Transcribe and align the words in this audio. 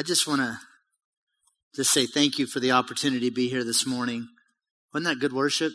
I 0.00 0.02
just 0.02 0.26
want 0.26 0.40
to 0.40 0.58
just 1.76 1.92
say 1.92 2.06
thank 2.06 2.38
you 2.38 2.46
for 2.46 2.58
the 2.58 2.70
opportunity 2.72 3.28
to 3.28 3.34
be 3.34 3.50
here 3.50 3.64
this 3.64 3.86
morning. 3.86 4.28
Wasn't 4.94 5.04
that 5.04 5.20
good 5.20 5.34
worship? 5.34 5.74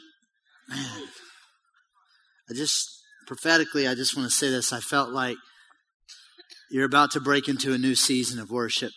Man, 0.68 1.04
I 2.50 2.56
just 2.56 3.04
prophetically, 3.28 3.88
I 3.88 3.94
just 3.94 4.18
want 4.18 4.28
to 4.28 4.36
say 4.36 4.50
this. 4.50 4.74
I 4.74 4.80
felt 4.80 5.12
like 5.12 5.38
you're 6.72 6.88
about 6.88 7.12
to 7.12 7.20
break 7.20 7.48
into 7.48 7.72
a 7.72 7.78
new 7.78 7.94
season 7.94 8.40
of 8.40 8.50
worship. 8.50 8.94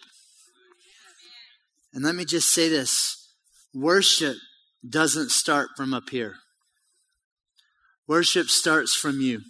And 1.92 2.02
let 2.02 2.14
me 2.14 2.24
just 2.24 2.48
say 2.48 2.70
this 2.70 3.30
worship 3.74 4.36
doesn't 4.88 5.30
start 5.30 5.68
from 5.76 5.92
up 5.92 6.08
here, 6.08 6.36
worship 8.06 8.46
starts 8.46 8.96
from 8.96 9.20
you. 9.20 9.42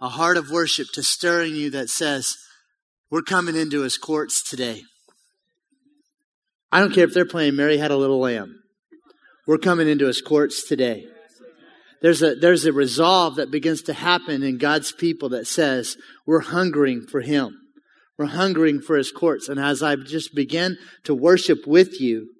A 0.00 0.08
heart 0.08 0.36
of 0.36 0.50
worship 0.50 0.88
to 0.94 1.04
stir 1.04 1.44
in 1.44 1.54
you 1.54 1.70
that 1.70 1.88
says, 1.88 2.36
We're 3.14 3.22
coming 3.22 3.54
into 3.54 3.82
his 3.82 3.96
courts 3.96 4.42
today. 4.42 4.82
I 6.72 6.80
don't 6.80 6.92
care 6.92 7.04
if 7.04 7.14
they're 7.14 7.24
playing 7.24 7.54
Mary 7.54 7.78
Had 7.78 7.92
a 7.92 7.96
Little 7.96 8.18
Lamb. 8.18 8.60
We're 9.46 9.58
coming 9.58 9.88
into 9.88 10.08
his 10.08 10.20
courts 10.20 10.66
today. 10.66 11.06
There's 12.02 12.22
a, 12.22 12.34
there's 12.34 12.64
a 12.64 12.72
resolve 12.72 13.36
that 13.36 13.52
begins 13.52 13.82
to 13.82 13.92
happen 13.92 14.42
in 14.42 14.58
God's 14.58 14.90
people 14.90 15.28
that 15.28 15.46
says, 15.46 15.96
we're 16.26 16.40
hungering 16.40 17.06
for 17.06 17.20
him. 17.20 17.56
We're 18.18 18.26
hungering 18.26 18.80
for 18.80 18.96
his 18.96 19.12
courts. 19.12 19.48
And 19.48 19.60
as 19.60 19.80
I 19.80 19.94
just 19.94 20.34
begin 20.34 20.76
to 21.04 21.14
worship 21.14 21.68
with 21.68 22.00
you, 22.00 22.30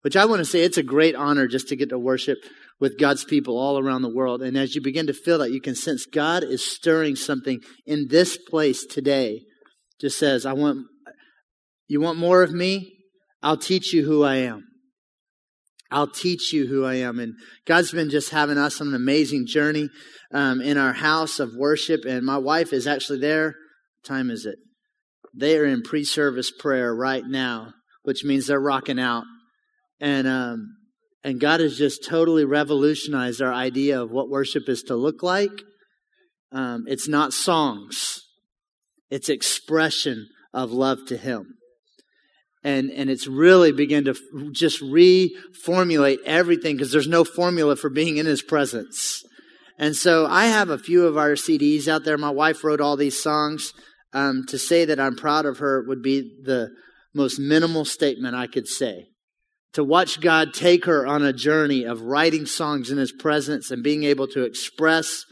which 0.00 0.16
I 0.16 0.24
want 0.24 0.40
to 0.40 0.44
say 0.44 0.64
it's 0.64 0.78
a 0.78 0.82
great 0.82 1.14
honor 1.14 1.46
just 1.46 1.68
to 1.68 1.76
get 1.76 1.90
to 1.90 1.98
worship 1.98 2.38
with 2.80 2.98
God's 2.98 3.24
people 3.24 3.56
all 3.56 3.78
around 3.78 4.02
the 4.02 4.12
world. 4.12 4.42
And 4.42 4.58
as 4.58 4.74
you 4.74 4.82
begin 4.82 5.06
to 5.06 5.14
feel 5.14 5.38
that, 5.38 5.52
you 5.52 5.60
can 5.60 5.76
sense 5.76 6.06
God 6.06 6.42
is 6.42 6.68
stirring 6.68 7.14
something 7.14 7.60
in 7.86 8.08
this 8.08 8.36
place 8.36 8.84
today. 8.84 9.42
Just 10.04 10.18
says, 10.18 10.44
I 10.44 10.52
want, 10.52 10.86
you 11.88 11.98
want 11.98 12.18
more 12.18 12.42
of 12.42 12.52
me? 12.52 12.92
I'll 13.42 13.56
teach 13.56 13.94
you 13.94 14.04
who 14.04 14.22
I 14.22 14.36
am. 14.36 14.62
I'll 15.90 16.10
teach 16.10 16.52
you 16.52 16.66
who 16.66 16.84
I 16.84 16.96
am. 16.96 17.18
And 17.18 17.32
God's 17.66 17.90
been 17.90 18.10
just 18.10 18.28
having 18.28 18.58
us 18.58 18.82
on 18.82 18.88
an 18.88 18.94
amazing 18.94 19.46
journey 19.46 19.88
um, 20.30 20.60
in 20.60 20.76
our 20.76 20.92
house 20.92 21.40
of 21.40 21.54
worship. 21.56 22.04
And 22.04 22.22
my 22.26 22.36
wife 22.36 22.74
is 22.74 22.86
actually 22.86 23.20
there. 23.20 23.46
What 23.46 24.14
time 24.14 24.30
is 24.30 24.44
it? 24.44 24.56
They 25.34 25.56
are 25.56 25.64
in 25.64 25.80
pre 25.80 26.04
service 26.04 26.50
prayer 26.50 26.94
right 26.94 27.24
now, 27.26 27.72
which 28.02 28.24
means 28.24 28.46
they're 28.46 28.60
rocking 28.60 29.00
out. 29.00 29.24
And, 30.00 30.28
um, 30.28 30.76
and 31.22 31.40
God 31.40 31.60
has 31.60 31.78
just 31.78 32.04
totally 32.06 32.44
revolutionized 32.44 33.40
our 33.40 33.54
idea 33.54 34.02
of 34.02 34.10
what 34.10 34.28
worship 34.28 34.68
is 34.68 34.82
to 34.82 34.96
look 34.96 35.22
like. 35.22 35.62
Um, 36.52 36.84
it's 36.88 37.08
not 37.08 37.32
songs, 37.32 38.20
it's 39.10 39.28
expression 39.28 40.28
of 40.52 40.72
love 40.72 41.06
to 41.08 41.16
Him. 41.16 41.54
And 42.62 42.90
and 42.90 43.10
it's 43.10 43.26
really 43.26 43.72
begin 43.72 44.04
to 44.04 44.14
just 44.52 44.80
reformulate 44.82 46.18
everything 46.24 46.76
because 46.76 46.92
there's 46.92 47.06
no 47.06 47.22
formula 47.22 47.76
for 47.76 47.90
being 47.90 48.16
in 48.16 48.24
his 48.24 48.40
presence. 48.40 49.22
And 49.78 49.94
so 49.94 50.26
i 50.26 50.46
have 50.46 50.70
a 50.70 50.78
few 50.78 51.06
of 51.06 51.18
our 51.18 51.32
cds 51.32 51.88
out 51.88 52.04
there. 52.04 52.16
My 52.16 52.30
wife 52.30 52.64
wrote 52.64 52.80
all 52.80 52.96
these 52.96 53.22
songs. 53.22 53.72
Um, 54.14 54.44
to 54.48 54.58
say 54.58 54.84
that 54.86 54.98
i'm 54.98 55.16
proud 55.16 55.44
of 55.44 55.58
her 55.58 55.84
would 55.86 56.00
be 56.00 56.22
the 56.42 56.70
most 57.12 57.38
minimal 57.38 57.84
statement 57.84 58.34
i 58.34 58.46
could 58.46 58.66
say. 58.66 59.08
To 59.74 59.84
watch 59.84 60.22
god 60.22 60.54
take 60.54 60.86
her 60.86 61.06
on 61.06 61.22
a 61.22 61.34
journey 61.34 61.84
of 61.84 62.00
writing 62.00 62.46
songs 62.46 62.90
in 62.90 62.96
his 62.96 63.12
presence 63.12 63.70
and 63.70 63.82
being 63.82 64.04
able 64.04 64.28
to 64.28 64.44
express 64.44 65.24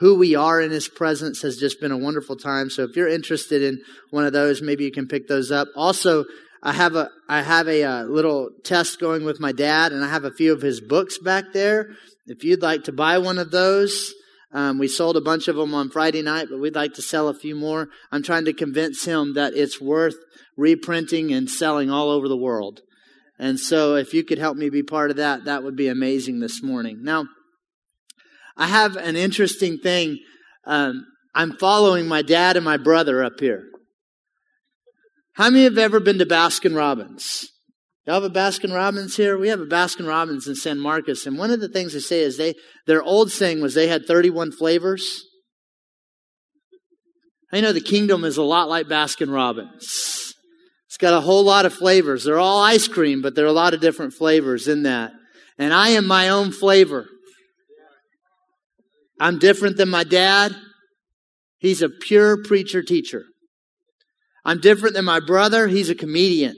who 0.00 0.18
we 0.18 0.34
are 0.34 0.60
in 0.60 0.70
his 0.70 0.88
presence 0.88 1.42
has 1.42 1.56
just 1.56 1.80
been 1.80 1.92
a 1.92 1.98
wonderful 1.98 2.36
time 2.36 2.68
so 2.68 2.82
if 2.82 2.96
you're 2.96 3.08
interested 3.08 3.62
in 3.62 3.80
one 4.10 4.24
of 4.24 4.32
those 4.32 4.60
maybe 4.60 4.84
you 4.84 4.92
can 4.92 5.06
pick 5.06 5.28
those 5.28 5.50
up 5.50 5.68
also 5.76 6.24
I 6.62 6.72
have 6.72 6.94
a 6.94 7.10
I 7.28 7.42
have 7.42 7.68
a, 7.68 7.80
a, 7.80 7.90
uh, 7.90 8.04
little 8.04 8.50
test 8.64 9.00
going 9.00 9.24
with 9.24 9.40
my 9.40 9.52
dad, 9.52 9.92
and 9.92 10.04
I 10.04 10.08
have 10.08 10.24
a 10.24 10.30
few 10.30 10.52
of 10.52 10.60
his 10.60 10.80
books 10.80 11.18
back 11.18 11.52
there. 11.52 11.90
If 12.26 12.44
you'd 12.44 12.62
like 12.62 12.84
to 12.84 12.92
buy 12.92 13.18
one 13.18 13.38
of 13.38 13.50
those, 13.50 14.12
um, 14.52 14.78
we 14.78 14.88
sold 14.88 15.16
a 15.16 15.22
bunch 15.22 15.48
of 15.48 15.56
them 15.56 15.74
on 15.74 15.90
Friday 15.90 16.22
night, 16.22 16.48
but 16.50 16.60
we'd 16.60 16.74
like 16.74 16.94
to 16.94 17.02
sell 17.02 17.28
a 17.28 17.34
few 17.34 17.54
more. 17.54 17.88
I'm 18.12 18.22
trying 18.22 18.44
to 18.44 18.52
convince 18.52 19.04
him 19.04 19.34
that 19.34 19.54
it's 19.54 19.80
worth 19.80 20.16
reprinting 20.56 21.32
and 21.32 21.48
selling 21.48 21.90
all 21.90 22.10
over 22.10 22.28
the 22.28 22.36
world. 22.36 22.80
And 23.38 23.58
so, 23.58 23.94
if 23.94 24.12
you 24.12 24.22
could 24.22 24.38
help 24.38 24.58
me 24.58 24.68
be 24.68 24.82
part 24.82 25.10
of 25.10 25.16
that, 25.16 25.44
that 25.44 25.62
would 25.62 25.76
be 25.76 25.88
amazing 25.88 26.40
this 26.40 26.62
morning. 26.62 27.02
Now, 27.02 27.26
I 28.56 28.66
have 28.66 28.96
an 28.96 29.16
interesting 29.16 29.78
thing. 29.78 30.18
Um, 30.66 31.06
I'm 31.34 31.56
following 31.56 32.06
my 32.06 32.22
dad 32.22 32.56
and 32.56 32.64
my 32.64 32.76
brother 32.76 33.22
up 33.22 33.40
here. 33.40 33.64
How 35.34 35.48
many 35.50 35.64
have 35.64 35.78
ever 35.78 36.00
been 36.00 36.18
to 36.18 36.26
Baskin 36.26 36.76
Robbins? 36.76 37.48
Y'all 38.06 38.20
have 38.20 38.24
a 38.24 38.34
Baskin 38.34 38.74
Robbins 38.74 39.16
here? 39.16 39.38
We 39.38 39.48
have 39.48 39.60
a 39.60 39.66
Baskin 39.66 40.08
Robbins 40.08 40.48
in 40.48 40.54
San 40.54 40.78
Marcos, 40.80 41.26
and 41.26 41.38
one 41.38 41.50
of 41.50 41.60
the 41.60 41.68
things 41.68 41.92
they 41.92 42.00
say 42.00 42.20
is 42.20 42.36
they 42.36 42.54
their 42.86 43.02
old 43.02 43.30
saying 43.30 43.60
was 43.60 43.74
they 43.74 43.86
had 43.86 44.06
31 44.06 44.52
flavors. 44.52 45.24
I 47.52 47.60
know 47.60 47.72
the 47.72 47.80
kingdom 47.80 48.24
is 48.24 48.36
a 48.36 48.42
lot 48.42 48.68
like 48.68 48.86
Baskin 48.86 49.32
Robbins. 49.32 50.34
It's 50.86 50.96
got 50.98 51.14
a 51.14 51.20
whole 51.20 51.44
lot 51.44 51.66
of 51.66 51.74
flavors. 51.74 52.24
They're 52.24 52.38
all 52.38 52.62
ice 52.62 52.88
cream, 52.88 53.22
but 53.22 53.34
there 53.34 53.44
are 53.44 53.48
a 53.48 53.52
lot 53.52 53.74
of 53.74 53.80
different 53.80 54.12
flavors 54.12 54.66
in 54.66 54.84
that. 54.84 55.12
And 55.58 55.72
I 55.72 55.90
am 55.90 56.06
my 56.06 56.28
own 56.28 56.52
flavor. 56.52 57.06
I'm 59.20 59.38
different 59.38 59.76
than 59.76 59.90
my 59.90 60.02
dad. 60.02 60.56
He's 61.58 61.82
a 61.82 61.90
pure 61.90 62.42
preacher 62.42 62.82
teacher. 62.82 63.24
I'm 64.44 64.60
different 64.60 64.94
than 64.94 65.04
my 65.04 65.20
brother. 65.20 65.68
He's 65.68 65.90
a 65.90 65.94
comedian. 65.94 66.56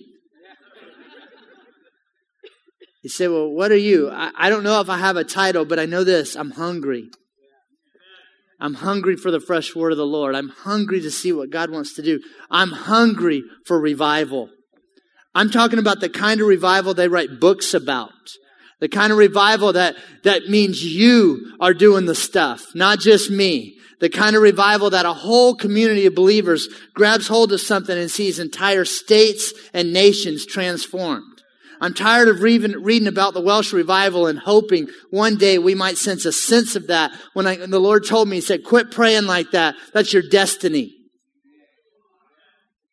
You 3.02 3.10
say, 3.10 3.26
Well, 3.26 3.50
what 3.50 3.72
are 3.72 3.76
you? 3.76 4.10
I, 4.10 4.30
I, 4.36 4.48
don't 4.48 4.62
know 4.62 4.80
if 4.80 4.88
I 4.88 4.98
have 4.98 5.16
a 5.16 5.24
title, 5.24 5.64
but 5.64 5.80
I 5.80 5.86
know 5.86 6.04
this 6.04 6.36
I'm 6.36 6.52
hungry. 6.52 7.10
I'm 8.60 8.74
hungry 8.74 9.16
for 9.16 9.32
the 9.32 9.40
fresh 9.40 9.74
word 9.74 9.90
of 9.90 9.98
the 9.98 10.06
Lord. 10.06 10.36
I'm 10.36 10.50
hungry 10.50 11.00
to 11.00 11.10
see 11.10 11.32
what 11.32 11.50
God 11.50 11.70
wants 11.70 11.94
to 11.96 12.02
do. 12.02 12.20
I'm 12.48 12.70
hungry 12.70 13.42
for 13.66 13.80
revival. 13.80 14.50
I'm 15.34 15.50
talking 15.50 15.80
about 15.80 15.98
the 15.98 16.08
kind 16.08 16.40
of 16.40 16.46
revival 16.46 16.94
they 16.94 17.08
write 17.08 17.40
books 17.40 17.74
about. 17.74 18.12
The 18.82 18.88
kind 18.88 19.12
of 19.12 19.18
revival 19.18 19.74
that, 19.74 19.94
that 20.24 20.48
means 20.48 20.84
you 20.84 21.54
are 21.60 21.72
doing 21.72 22.06
the 22.06 22.16
stuff, 22.16 22.74
not 22.74 22.98
just 22.98 23.30
me 23.30 23.78
the 24.00 24.10
kind 24.10 24.34
of 24.34 24.42
revival 24.42 24.90
that 24.90 25.06
a 25.06 25.12
whole 25.12 25.54
community 25.54 26.06
of 26.06 26.14
believers 26.16 26.66
grabs 26.92 27.28
hold 27.28 27.52
of 27.52 27.60
something 27.60 27.96
and 27.96 28.10
sees 28.10 28.40
entire 28.40 28.84
states 28.84 29.54
and 29.72 29.92
nations 29.92 30.44
transformed. 30.44 31.40
I'm 31.80 31.94
tired 31.94 32.26
of 32.26 32.42
reading, 32.42 32.72
reading 32.82 33.06
about 33.06 33.32
the 33.32 33.40
Welsh 33.40 33.72
revival 33.72 34.26
and 34.26 34.40
hoping 34.40 34.88
one 35.10 35.36
day 35.36 35.56
we 35.58 35.76
might 35.76 35.98
sense 35.98 36.24
a 36.24 36.32
sense 36.32 36.74
of 36.74 36.88
that. 36.88 37.12
When, 37.34 37.46
I, 37.46 37.58
when 37.58 37.70
the 37.70 37.78
Lord 37.78 38.04
told 38.04 38.28
me, 38.28 38.38
He 38.38 38.40
said, 38.40 38.64
quit 38.64 38.90
praying 38.90 39.26
like 39.26 39.52
that. 39.52 39.76
That's 39.94 40.12
your 40.12 40.24
destiny. 40.28 40.96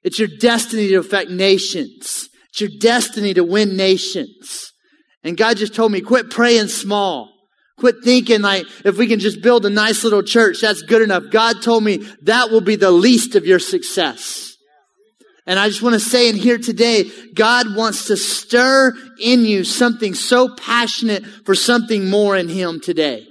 It's 0.04 0.20
your 0.20 0.30
destiny 0.40 0.90
to 0.90 0.98
affect 0.98 1.32
nations. 1.32 2.30
It's 2.50 2.62
your 2.62 2.70
destiny 2.80 3.34
to 3.34 3.44
win 3.44 3.76
nations. 3.76 4.74
And 5.24 5.38
God 5.38 5.57
just 5.57 5.75
told 5.75 5.91
me, 5.91 6.02
quit 6.02 6.30
praying 6.30 6.68
small. 6.68 7.31
Quit 7.78 7.97
thinking 8.03 8.41
like, 8.41 8.66
if 8.85 8.97
we 8.97 9.07
can 9.07 9.19
just 9.19 9.41
build 9.41 9.66
a 9.66 9.69
nice 9.69 10.03
little 10.03 10.24
church, 10.24 10.62
that's 10.62 10.81
good 10.81 11.02
enough. 11.02 11.24
God 11.31 11.62
told 11.62 11.84
me 11.84 12.06
that 12.24 12.52
will 12.52 12.62
be 12.62 12.75
the 12.75 12.91
least 12.91 13.35
of 13.35 13.46
your 13.46 13.59
success. 13.59 14.58
And 15.46 15.58
I 15.58 15.68
just 15.68 15.81
want 15.81 15.94
to 15.94 16.00
say 16.00 16.29
in 16.29 16.35
here 16.35 16.58
today, 16.58 17.09
God 17.34 17.75
wants 17.75 18.06
to 18.08 18.18
stir 18.18 18.94
in 19.19 19.46
you 19.46 19.63
something 19.63 20.13
so 20.13 20.53
passionate 20.56 21.25
for 21.25 21.56
something 21.56 22.09
more 22.09 22.38
in 22.38 22.50
Him 22.50 22.79
today. 22.79 23.25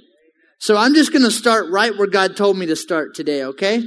So 0.59 0.75
I'm 0.75 0.93
just 0.93 1.13
going 1.13 1.23
to 1.23 1.31
start 1.31 1.69
right 1.69 1.95
where 1.97 2.07
God 2.07 2.35
told 2.35 2.57
me 2.57 2.65
to 2.65 2.75
start 2.75 3.15
today, 3.15 3.45
okay? 3.45 3.81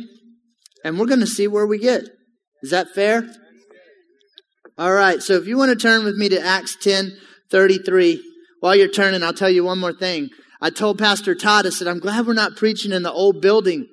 And 0.85 0.99
we're 0.99 1.07
going 1.07 1.21
to 1.21 1.27
see 1.27 1.47
where 1.47 1.67
we 1.67 1.79
get. 1.79 2.05
Is 2.63 2.71
that 2.71 2.91
fair? 2.95 3.31
All 4.79 4.93
right. 4.93 5.23
So 5.23 5.35
if 5.35 5.47
you 5.47 5.59
want 5.59 5.71
to 5.71 5.77
turn 5.77 6.05
with 6.05 6.17
me 6.17 6.31
to 6.31 6.41
Acts 6.41 6.77
10 6.77 7.13
33, 7.53 8.21
while 8.61 8.75
you're 8.75 8.89
turning, 8.89 9.23
I'll 9.23 9.33
tell 9.33 9.51
you 9.51 9.63
one 9.63 9.79
more 9.79 9.93
thing. 9.93 10.31
I 10.61 10.71
told 10.71 10.99
Pastor 10.99 11.35
Todd, 11.35 11.67
I 11.67 11.71
said, 11.71 11.87
I'm 11.87 12.01
glad 12.01 12.27
we're 12.27 12.33
not 12.33 12.57
preaching 12.57 12.93
in 12.93 13.03
the 13.03 13.13
old 13.13 13.41
building. 13.41 13.87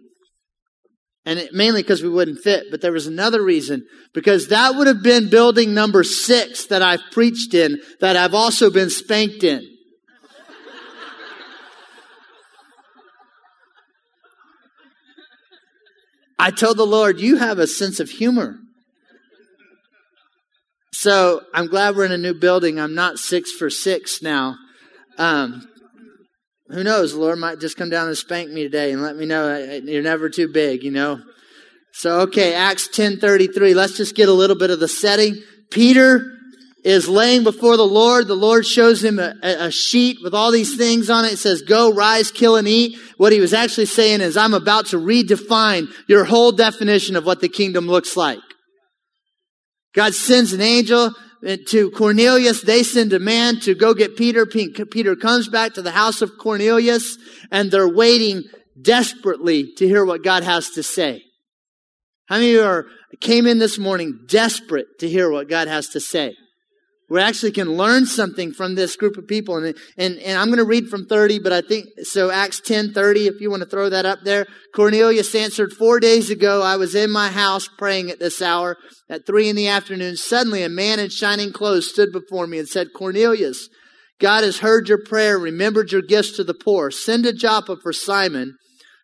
And 1.25 1.37
it, 1.37 1.53
mainly 1.53 1.81
because 1.81 2.01
we 2.01 2.09
wouldn't 2.09 2.39
fit, 2.39 2.67
but 2.71 2.81
there 2.81 2.93
was 2.93 3.05
another 3.05 3.43
reason. 3.43 3.85
Because 4.13 4.47
that 4.47 4.75
would 4.75 4.87
have 4.87 5.03
been 5.03 5.29
building 5.29 5.73
number 5.73 6.03
six 6.03 6.67
that 6.67 6.81
I've 6.81 7.03
preached 7.11 7.53
in, 7.53 7.81
that 7.99 8.15
I've 8.15 8.33
also 8.33 8.71
been 8.71 8.89
spanked 8.89 9.43
in. 9.43 9.61
I 16.39 16.51
told 16.51 16.77
the 16.77 16.85
Lord, 16.85 17.19
you 17.19 17.35
have 17.37 17.59
a 17.59 17.67
sense 17.67 17.99
of 17.99 18.09
humor. 18.09 18.59
So 20.93 21.41
I'm 21.53 21.67
glad 21.67 21.95
we're 21.95 22.05
in 22.05 22.11
a 22.11 22.17
new 22.17 22.33
building. 22.33 22.79
I'm 22.79 22.95
not 22.95 23.19
six 23.19 23.51
for 23.51 23.69
six 23.69 24.21
now. 24.21 24.55
Um, 25.17 25.67
who 26.67 26.83
knows? 26.83 27.13
The 27.13 27.19
Lord 27.19 27.39
might 27.39 27.59
just 27.59 27.77
come 27.77 27.89
down 27.89 28.07
and 28.07 28.17
spank 28.17 28.49
me 28.51 28.63
today 28.63 28.91
and 28.91 29.01
let 29.01 29.15
me 29.15 29.25
know 29.25 29.57
you're 29.83 30.03
never 30.03 30.29
too 30.29 30.47
big, 30.47 30.83
you 30.83 30.91
know? 30.91 31.19
So, 31.93 32.21
okay, 32.21 32.53
Acts 32.53 32.87
10:33. 32.87 33.73
Let's 33.73 33.97
just 33.97 34.15
get 34.15 34.29
a 34.29 34.33
little 34.33 34.55
bit 34.55 34.69
of 34.69 34.79
the 34.79 34.87
setting. 34.87 35.41
Peter 35.71 36.31
is 36.83 37.09
laying 37.09 37.43
before 37.43 37.77
the 37.77 37.85
Lord. 37.85 38.27
The 38.27 38.35
Lord 38.35 38.65
shows 38.65 39.03
him 39.03 39.19
a, 39.19 39.35
a, 39.41 39.71
sheet 39.71 40.19
with 40.23 40.33
all 40.33 40.51
these 40.51 40.77
things 40.77 41.09
on 41.09 41.25
it. 41.25 41.33
It 41.33 41.37
says, 41.37 41.61
go, 41.61 41.91
rise, 41.91 42.31
kill, 42.31 42.55
and 42.55 42.67
eat. 42.67 42.97
What 43.17 43.33
he 43.33 43.41
was 43.41 43.53
actually 43.53 43.87
saying 43.87 44.21
is, 44.21 44.37
I'm 44.37 44.53
about 44.53 44.87
to 44.87 44.97
redefine 44.97 45.87
your 46.07 46.23
whole 46.23 46.51
definition 46.51 47.15
of 47.15 47.25
what 47.25 47.41
the 47.41 47.49
kingdom 47.49 47.87
looks 47.87 48.15
like. 48.15 48.39
God 49.93 50.13
sends 50.13 50.53
an 50.53 50.61
angel 50.61 51.13
uh, 51.47 51.57
to 51.67 51.91
Cornelius. 51.91 52.61
They 52.61 52.83
send 52.83 53.13
a 53.13 53.19
man 53.19 53.59
to 53.61 53.75
go 53.75 53.93
get 53.93 54.17
Peter. 54.17 54.45
Peter 54.45 55.15
comes 55.15 55.47
back 55.47 55.73
to 55.73 55.81
the 55.81 55.91
house 55.91 56.21
of 56.21 56.37
Cornelius 56.37 57.17
and 57.51 57.71
they're 57.71 57.87
waiting 57.87 58.43
desperately 58.79 59.73
to 59.77 59.87
hear 59.87 60.05
what 60.05 60.23
God 60.23 60.43
has 60.43 60.69
to 60.71 60.83
say. 60.83 61.23
How 62.27 62.35
many 62.35 62.49
of 62.49 62.53
you 62.53 62.63
are, 62.63 62.85
came 63.19 63.47
in 63.47 63.57
this 63.57 63.79
morning 63.79 64.19
desperate 64.27 64.99
to 64.99 65.09
hear 65.09 65.31
what 65.31 65.49
God 65.49 65.67
has 65.67 65.89
to 65.89 65.99
say? 65.99 66.35
We 67.09 67.19
actually 67.19 67.51
can 67.51 67.75
learn 67.75 68.05
something 68.05 68.51
from 68.51 68.75
this 68.75 68.95
group 68.95 69.17
of 69.17 69.27
people. 69.27 69.57
And, 69.57 69.75
and, 69.97 70.19
and 70.19 70.37
I'm 70.37 70.47
going 70.47 70.59
to 70.59 70.63
read 70.63 70.89
from 70.89 71.07
30, 71.07 71.39
but 71.39 71.51
I 71.51 71.61
think, 71.61 71.87
so 72.03 72.29
Acts 72.29 72.61
10, 72.61 72.93
30, 72.93 73.27
if 73.27 73.41
you 73.41 73.49
want 73.49 73.63
to 73.63 73.69
throw 73.69 73.89
that 73.89 74.05
up 74.05 74.19
there. 74.23 74.45
Cornelius 74.75 75.33
answered, 75.33 75.73
four 75.73 75.99
days 75.99 76.29
ago, 76.29 76.61
I 76.61 76.75
was 76.75 76.93
in 76.93 77.09
my 77.09 77.29
house 77.29 77.67
praying 77.67 78.11
at 78.11 78.19
this 78.19 78.41
hour 78.41 78.77
at 79.09 79.25
three 79.25 79.49
in 79.49 79.55
the 79.55 79.67
afternoon. 79.67 80.17
Suddenly 80.17 80.61
a 80.61 80.69
man 80.69 80.99
in 80.99 81.09
shining 81.09 81.51
clothes 81.51 81.89
stood 81.89 82.11
before 82.11 82.45
me 82.45 82.59
and 82.59 82.67
said, 82.67 82.93
Cornelius, 82.95 83.69
God 84.19 84.43
has 84.43 84.59
heard 84.59 84.87
your 84.87 85.03
prayer, 85.03 85.39
remembered 85.39 85.91
your 85.91 86.03
gifts 86.03 86.33
to 86.33 86.43
the 86.43 86.53
poor. 86.53 86.91
Send 86.91 87.25
a 87.25 87.33
Joppa 87.33 87.77
for 87.81 87.93
Simon, 87.93 88.55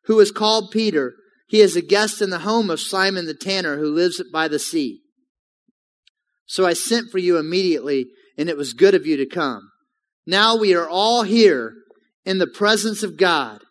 who 0.05 0.19
is 0.19 0.31
called 0.31 0.71
Peter. 0.71 1.13
He 1.47 1.61
is 1.61 1.75
a 1.75 1.81
guest 1.81 2.21
in 2.21 2.29
the 2.29 2.39
home 2.39 2.69
of 2.69 2.79
Simon 2.79 3.25
the 3.25 3.33
tanner 3.33 3.77
who 3.77 3.95
lives 3.95 4.21
by 4.31 4.47
the 4.47 4.59
sea. 4.59 5.01
So 6.45 6.65
I 6.65 6.73
sent 6.73 7.11
for 7.11 7.17
you 7.17 7.37
immediately, 7.37 8.07
and 8.37 8.49
it 8.49 8.57
was 8.57 8.73
good 8.73 8.95
of 8.95 9.05
you 9.05 9.17
to 9.17 9.25
come. 9.25 9.69
Now 10.27 10.57
we 10.57 10.73
are 10.75 10.87
all 10.87 11.23
here 11.23 11.73
in 12.25 12.37
the 12.37 12.47
presence 12.47 13.03
of 13.03 13.17
God. 13.17 13.61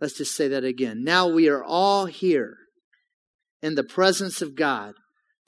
Let's 0.00 0.18
just 0.18 0.36
say 0.36 0.48
that 0.48 0.64
again. 0.64 1.02
Now 1.02 1.28
we 1.28 1.48
are 1.48 1.64
all 1.64 2.06
here 2.06 2.56
in 3.62 3.74
the 3.74 3.84
presence 3.84 4.40
of 4.42 4.54
God 4.54 4.94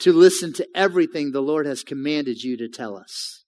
to 0.00 0.12
listen 0.12 0.52
to 0.54 0.66
everything 0.74 1.30
the 1.30 1.42
Lord 1.42 1.66
has 1.66 1.84
commanded 1.84 2.42
you 2.42 2.56
to 2.56 2.68
tell 2.68 2.96
us. 2.96 3.44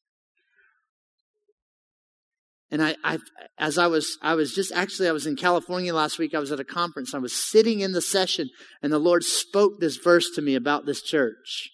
And 2.70 2.82
I, 2.82 2.96
I, 3.04 3.18
as 3.58 3.76
I 3.76 3.86
was, 3.86 4.16
I 4.22 4.34
was 4.34 4.54
just 4.54 4.72
actually, 4.72 5.08
I 5.08 5.12
was 5.12 5.26
in 5.26 5.36
California 5.36 5.92
last 5.92 6.18
week. 6.18 6.34
I 6.34 6.38
was 6.38 6.52
at 6.52 6.60
a 6.60 6.64
conference. 6.64 7.14
I 7.14 7.18
was 7.18 7.32
sitting 7.34 7.80
in 7.80 7.92
the 7.92 8.00
session, 8.00 8.48
and 8.82 8.90
the 8.90 8.98
Lord 8.98 9.24
spoke 9.24 9.78
this 9.78 9.96
verse 9.96 10.30
to 10.36 10.42
me 10.42 10.54
about 10.54 10.86
this 10.86 11.02
church. 11.02 11.70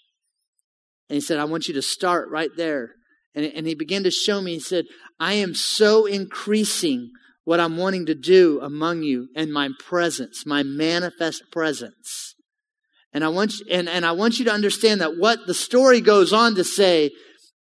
And 1.09 1.15
He 1.15 1.21
said, 1.21 1.39
"I 1.39 1.45
want 1.45 1.69
you 1.69 1.75
to 1.75 1.83
start 1.83 2.29
right 2.31 2.51
there." 2.57 2.95
And, 3.35 3.45
and 3.45 3.67
He 3.67 3.75
began 3.75 4.03
to 4.05 4.11
show 4.11 4.41
me. 4.41 4.55
He 4.55 4.61
said, 4.61 4.87
"I 5.19 5.35
am 5.35 5.55
so 5.55 6.07
increasing 6.07 7.11
what 7.45 7.61
I'm 7.61 7.77
wanting 7.77 8.07
to 8.07 8.15
do 8.15 8.61
among 8.61 9.03
you 9.03 9.29
and 9.35 9.53
my 9.53 9.71
presence, 9.85 10.45
my 10.47 10.63
manifest 10.63 11.45
presence." 11.51 12.35
And 13.13 13.25
I 13.25 13.29
want 13.29 13.59
you, 13.59 13.67
and, 13.71 13.89
and 13.89 14.05
I 14.05 14.13
want 14.13 14.39
you 14.39 14.45
to 14.47 14.53
understand 14.53 15.01
that 15.01 15.17
what 15.17 15.47
the 15.47 15.55
story 15.55 16.01
goes 16.01 16.33
on 16.33 16.55
to 16.57 16.65
say, 16.65 17.11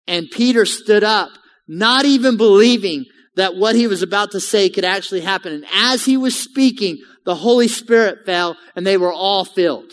and 0.07 0.31
Peter 0.31 0.67
stood 0.67 1.05
up, 1.05 1.31
not 1.67 2.05
even 2.05 2.37
believing 2.37 3.07
that 3.37 3.57
what 3.57 3.77
he 3.77 3.87
was 3.87 4.03
about 4.03 4.33
to 4.33 4.41
say 4.41 4.69
could 4.69 4.85
actually 4.85 5.21
happen. 5.21 5.53
And 5.53 5.65
as 5.73 6.05
he 6.05 6.17
was 6.17 6.39
speaking, 6.39 6.99
the 7.25 7.37
Holy 7.37 7.69
Spirit 7.69 8.27
fell 8.27 8.57
and 8.75 8.87
they 8.87 8.97
were 8.97 9.13
all 9.13 9.45
filled. 9.45 9.93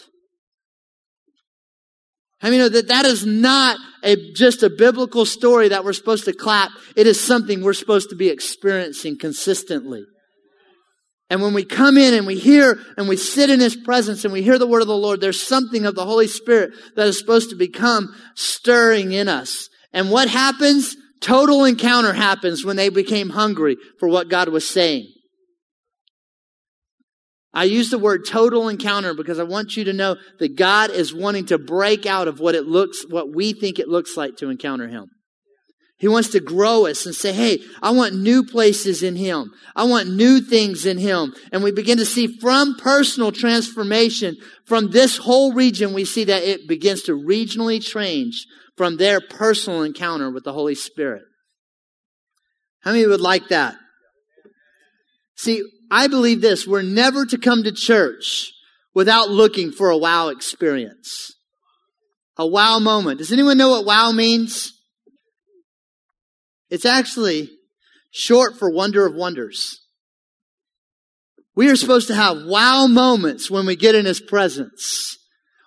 I 2.45 2.51
mean, 2.51 2.71
that 2.71 2.89
that 2.89 3.05
is 3.05 3.25
not 3.25 3.79
a, 4.03 4.31
just 4.33 4.61
a 4.61 4.69
biblical 4.69 5.25
story 5.25 5.69
that 5.69 5.83
we're 5.83 5.93
supposed 5.93 6.25
to 6.25 6.33
clap. 6.33 6.69
It 6.95 7.07
is 7.07 7.19
something 7.19 7.63
we're 7.63 7.73
supposed 7.73 8.11
to 8.11 8.15
be 8.15 8.29
experiencing 8.29 9.17
consistently. 9.17 10.05
And 11.31 11.41
when 11.41 11.55
we 11.55 11.65
come 11.65 11.97
in 11.97 12.13
and 12.13 12.27
we 12.27 12.37
hear 12.37 12.77
and 12.97 13.09
we 13.09 13.17
sit 13.17 13.49
in 13.49 13.59
His 13.59 13.75
presence 13.75 14.25
and 14.25 14.31
we 14.31 14.43
hear 14.43 14.59
the 14.59 14.67
word 14.67 14.83
of 14.83 14.87
the 14.87 14.95
Lord, 14.95 15.21
there's 15.21 15.41
something 15.41 15.87
of 15.87 15.95
the 15.95 16.05
Holy 16.05 16.27
Spirit 16.27 16.69
that 16.95 17.07
is 17.07 17.17
supposed 17.17 17.49
to 17.49 17.55
become 17.55 18.15
stirring 18.35 19.11
in 19.11 19.27
us. 19.27 19.67
And 19.91 20.11
what 20.11 20.29
happens? 20.29 20.95
Total 21.21 21.65
encounter 21.65 22.13
happens 22.13 22.63
when 22.63 22.75
they 22.75 22.89
became 22.89 23.29
hungry 23.29 23.75
for 23.99 24.07
what 24.07 24.29
God 24.29 24.49
was 24.49 24.69
saying. 24.69 25.11
I 27.55 27.63
use 27.63 27.89
the 27.89 27.97
word 27.97 28.25
total 28.27 28.67
encounter 28.67 29.13
because 29.13 29.39
I 29.39 29.43
want 29.43 29.77
you 29.77 29.85
to 29.85 29.93
know 29.93 30.17
that 30.39 30.57
God 30.57 30.91
is 30.91 31.13
wanting 31.13 31.45
to 31.47 31.57
break 31.57 32.05
out 32.05 32.27
of 32.27 32.41
what 32.41 32.53
it 32.53 32.65
looks, 32.65 33.05
what 33.07 33.33
we 33.33 33.53
think 33.53 33.79
it 33.79 33.87
looks 33.87 34.17
like 34.17 34.35
to 34.37 34.49
encounter 34.49 34.89
Him. 34.89 35.05
He 35.97 36.09
wants 36.09 36.29
to 36.29 36.41
grow 36.41 36.85
us 36.85 37.05
and 37.05 37.15
say, 37.15 37.31
Hey, 37.31 37.59
I 37.81 37.91
want 37.91 38.13
new 38.13 38.43
places 38.43 39.01
in 39.01 39.15
Him. 39.15 39.53
I 39.73 39.85
want 39.85 40.09
new 40.09 40.41
things 40.41 40.85
in 40.85 40.97
Him. 40.97 41.33
And 41.53 41.63
we 41.63 41.71
begin 41.71 41.97
to 41.99 42.05
see 42.05 42.27
from 42.27 42.75
personal 42.75 43.31
transformation 43.31 44.35
from 44.65 44.91
this 44.91 45.17
whole 45.17 45.53
region, 45.53 45.93
we 45.93 46.03
see 46.03 46.25
that 46.25 46.43
it 46.43 46.67
begins 46.67 47.03
to 47.03 47.13
regionally 47.13 47.81
change 47.81 48.45
from 48.75 48.97
their 48.97 49.21
personal 49.21 49.83
encounter 49.83 50.29
with 50.29 50.43
the 50.43 50.51
Holy 50.51 50.75
Spirit. 50.75 51.23
How 52.81 52.91
many 52.91 53.07
would 53.07 53.21
like 53.21 53.47
that? 53.47 53.77
See, 55.37 55.63
I 55.91 56.07
believe 56.07 56.41
this. 56.41 56.67
We're 56.67 56.81
never 56.81 57.25
to 57.25 57.37
come 57.37 57.63
to 57.63 57.71
church 57.71 58.51
without 58.93 59.29
looking 59.29 59.71
for 59.71 59.89
a 59.89 59.97
wow 59.97 60.29
experience. 60.29 61.33
A 62.37 62.45
wow 62.45 62.79
moment. 62.79 63.19
Does 63.19 63.31
anyone 63.31 63.57
know 63.57 63.69
what 63.69 63.85
wow 63.85 64.11
means? 64.11 64.73
It's 66.69 66.85
actually 66.85 67.49
short 68.11 68.57
for 68.57 68.69
wonder 68.69 69.05
of 69.05 69.15
wonders. 69.15 69.81
We 71.55 71.69
are 71.69 71.75
supposed 71.75 72.07
to 72.07 72.15
have 72.15 72.45
wow 72.45 72.87
moments 72.87 73.49
when 73.49 73.65
we 73.65 73.75
get 73.75 73.95
in 73.95 74.05
His 74.05 74.19
presence. 74.19 75.17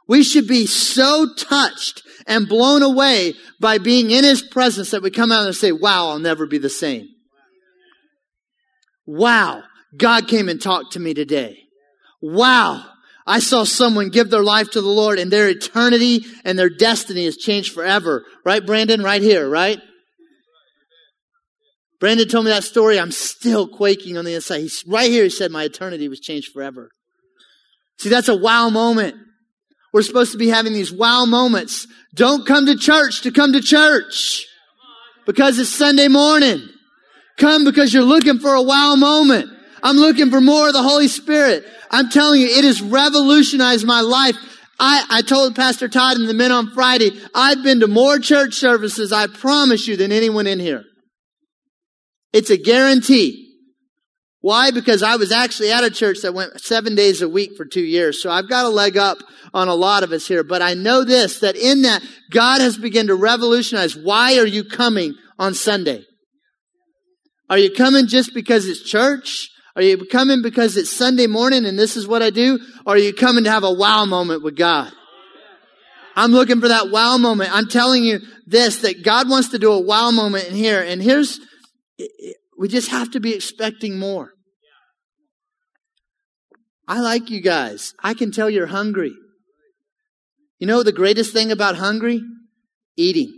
We 0.07 0.23
should 0.23 0.47
be 0.47 0.67
so 0.67 1.33
touched 1.35 2.03
and 2.27 2.49
blown 2.49 2.83
away 2.83 3.35
by 3.61 3.79
being 3.79 4.11
in 4.11 4.25
His 4.25 4.43
presence 4.43 4.91
that 4.91 5.03
we 5.03 5.11
come 5.11 5.33
out 5.33 5.47
and 5.47 5.55
say, 5.55 5.73
wow, 5.73 6.09
I'll 6.09 6.19
never 6.19 6.47
be 6.47 6.59
the 6.59 6.69
same. 6.69 7.09
Wow, 9.07 9.63
God 9.97 10.29
came 10.29 10.49
and 10.49 10.61
talked 10.61 10.93
to 10.93 11.01
me 11.01 11.15
today. 11.15 11.65
Wow, 12.21 12.85
I 13.27 13.41
saw 13.41 13.65
someone 13.65 14.09
give 14.09 14.31
their 14.31 14.43
life 14.43 14.71
to 14.71 14.81
the 14.81 14.89
Lord 14.89 15.19
and 15.19 15.31
their 15.31 15.49
eternity 15.49 16.25
and 16.45 16.59
their 16.59 16.71
destiny 16.71 17.25
has 17.27 17.37
changed 17.37 17.73
forever. 17.73 18.25
Right, 18.45 18.65
Brandon? 18.65 19.03
Right 19.03 19.23
here, 19.23 19.49
right? 19.49 19.79
Brandon 22.01 22.29
told 22.29 22.45
me 22.45 22.51
that 22.53 22.65
story. 22.65 22.99
I'm 22.99 23.11
still 23.11 23.69
quaking 23.69 24.17
on 24.17 24.25
the 24.25 24.35
inside. 24.35 24.61
He's 24.61 24.85
right 24.87 25.11
here. 25.11 25.25
He 25.25 25.31
said, 25.31 25.51
My 25.51 25.65
eternity 25.65 26.09
was 26.09 26.21
changed 26.21 26.53
forever. 26.53 26.91
See, 27.99 28.09
that's 28.09 28.29
a 28.29 28.37
wow 28.37 28.71
moment. 28.71 29.17
We're 29.93 30.03
supposed 30.03 30.33
to 30.33 30.39
be 30.39 30.49
having 30.49 30.73
these 30.73 30.93
wow 30.93 31.25
moments. 31.25 31.87
Don't 32.15 32.47
come 32.47 32.67
to 32.67 32.77
church 32.77 33.23
to 33.23 33.33
come 33.33 33.53
to 33.53 33.61
church 33.61 34.47
because 35.27 35.59
it's 35.59 35.71
Sunday 35.71 36.09
morning. 36.09 36.69
Come 37.37 37.65
because 37.65 37.93
you're 37.93 38.03
looking 38.03 38.39
for 38.39 38.55
a 38.55 38.63
wow 38.63 38.95
moment. 38.97 39.51
I'm 39.83 39.97
looking 39.97 40.31
for 40.31 40.41
more 40.41 40.69
of 40.69 40.73
the 40.73 40.83
Holy 40.83 41.09
Spirit. 41.09 41.65
I'm 41.91 42.11
telling 42.11 42.41
you, 42.41 42.49
it 42.49 42.65
has 42.65 42.83
revolutionized 42.83 43.87
my 43.87 44.01
life. 44.01 44.37
I, 44.81 45.05
I 45.11 45.23
told 45.23 45.57
Pastor 45.57 45.89
Todd 45.89 46.17
and 46.17 46.29
the 46.29 46.35
men 46.35 46.53
on 46.53 46.71
Friday, 46.71 47.11
I've 47.35 47.63
been 47.63 47.81
to 47.81 47.89
more 47.89 48.19
church 48.19 48.55
services, 48.55 49.13
I 49.13 49.27
promise 49.27 49.89
you, 49.89 49.97
than 49.97 50.13
anyone 50.13 50.47
in 50.47 50.61
here. 50.61 50.85
It's 52.33 52.51
a 52.51 52.57
guarantee. 52.57 53.47
Why? 54.41 54.71
Because 54.71 55.03
I 55.03 55.17
was 55.17 55.33
actually 55.33 55.73
at 55.73 55.83
a 55.83 55.91
church 55.91 56.19
that 56.23 56.35
went 56.35 56.61
seven 56.61 56.95
days 56.95 57.23
a 57.23 57.29
week 57.29 57.57
for 57.57 57.65
two 57.65 57.83
years. 57.83 58.23
So 58.23 58.31
I've 58.31 58.49
got 58.49 58.67
a 58.67 58.69
leg 58.69 58.97
up 58.97 59.19
on 59.53 59.67
a 59.67 59.75
lot 59.75 60.05
of 60.05 60.13
us 60.13 60.29
here. 60.29 60.45
But 60.45 60.63
I 60.63 60.75
know 60.75 61.05
this, 61.05 61.41
that 61.41 61.57
in 61.57 61.83
that, 61.83 62.03
God 62.31 62.61
has 62.61 62.77
begun 62.77 63.09
to 63.09 63.17
revolutionize. 63.17 63.97
Why 63.97 64.39
are 64.39 64.47
you 64.47 64.63
coming 64.63 65.15
on 65.39 65.55
Sunday? 65.55 66.05
Are 67.51 67.59
you 67.59 67.73
coming 67.73 68.07
just 68.07 68.33
because 68.33 68.67
it's 68.67 68.89
church? 68.89 69.49
Are 69.79 69.83
you 69.83 69.97
coming 70.07 70.43
because 70.43 70.77
it's 70.77 70.91
Sunday 70.91 71.29
morning 71.29 71.65
and 71.65 71.79
this 71.79 71.97
is 71.97 72.09
what 72.09 72.21
I 72.21 72.31
do? 72.31 72.59
Or 72.85 72.95
are 72.95 72.99
you 72.99 73.15
coming 73.15 73.45
to 73.45 73.51
have 73.53 73.63
a 73.63 73.73
wow 73.73 74.07
moment 74.07 74.43
with 74.43 74.57
God? 74.57 74.93
I'm 76.17 76.33
looking 76.33 76.61
for 76.61 76.67
that 76.67 76.91
wow 76.91 77.17
moment. 77.17 77.55
I'm 77.55 77.69
telling 77.69 78.03
you 78.03 78.19
this, 78.45 78.79
that 78.79 79.05
God 79.05 79.31
wants 79.31 79.51
to 79.51 79.59
do 79.61 79.71
a 79.71 79.81
wow 79.81 80.11
moment 80.11 80.49
in 80.49 80.57
here. 80.57 80.83
And 80.83 81.01
here's, 81.01 81.39
we 82.59 82.67
just 82.67 82.91
have 82.91 83.13
to 83.13 83.21
be 83.21 83.33
expecting 83.37 84.01
more. 84.01 84.33
I 86.89 86.99
like 86.99 87.31
you 87.31 87.41
guys. 87.41 87.95
I 88.03 88.15
can 88.15 88.33
tell 88.33 88.51
you're 88.51 88.67
hungry. 88.67 89.15
You 90.59 90.67
know 90.67 90.83
the 90.83 90.91
greatest 90.91 91.33
thing 91.33 91.53
about 91.53 91.77
hungry? 91.77 92.21
Eating. 92.97 93.38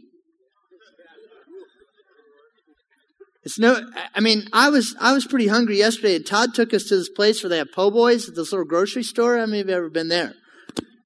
It's 3.42 3.59
no, 3.59 3.80
I 4.14 4.20
mean, 4.20 4.49
I 4.52 4.68
was, 4.68 4.94
I 5.00 5.12
was 5.12 5.26
pretty 5.26 5.47
hungry 5.47 5.78
yesterday 5.78 6.16
and 6.16 6.26
Todd 6.26 6.54
took 6.54 6.75
us 6.75 6.85
to 6.85 6.97
this 6.97 7.09
place 7.09 7.42
where 7.42 7.49
they 7.49 7.59
have 7.59 7.73
po' 7.73 7.90
boys 7.90 8.28
at 8.28 8.35
this 8.35 8.52
little 8.52 8.66
grocery 8.66 9.02
store. 9.02 9.38
How 9.38 9.47
many 9.47 9.61
of 9.61 9.68
you 9.68 9.75
ever 9.75 9.88
been 9.88 10.09
there? 10.09 10.35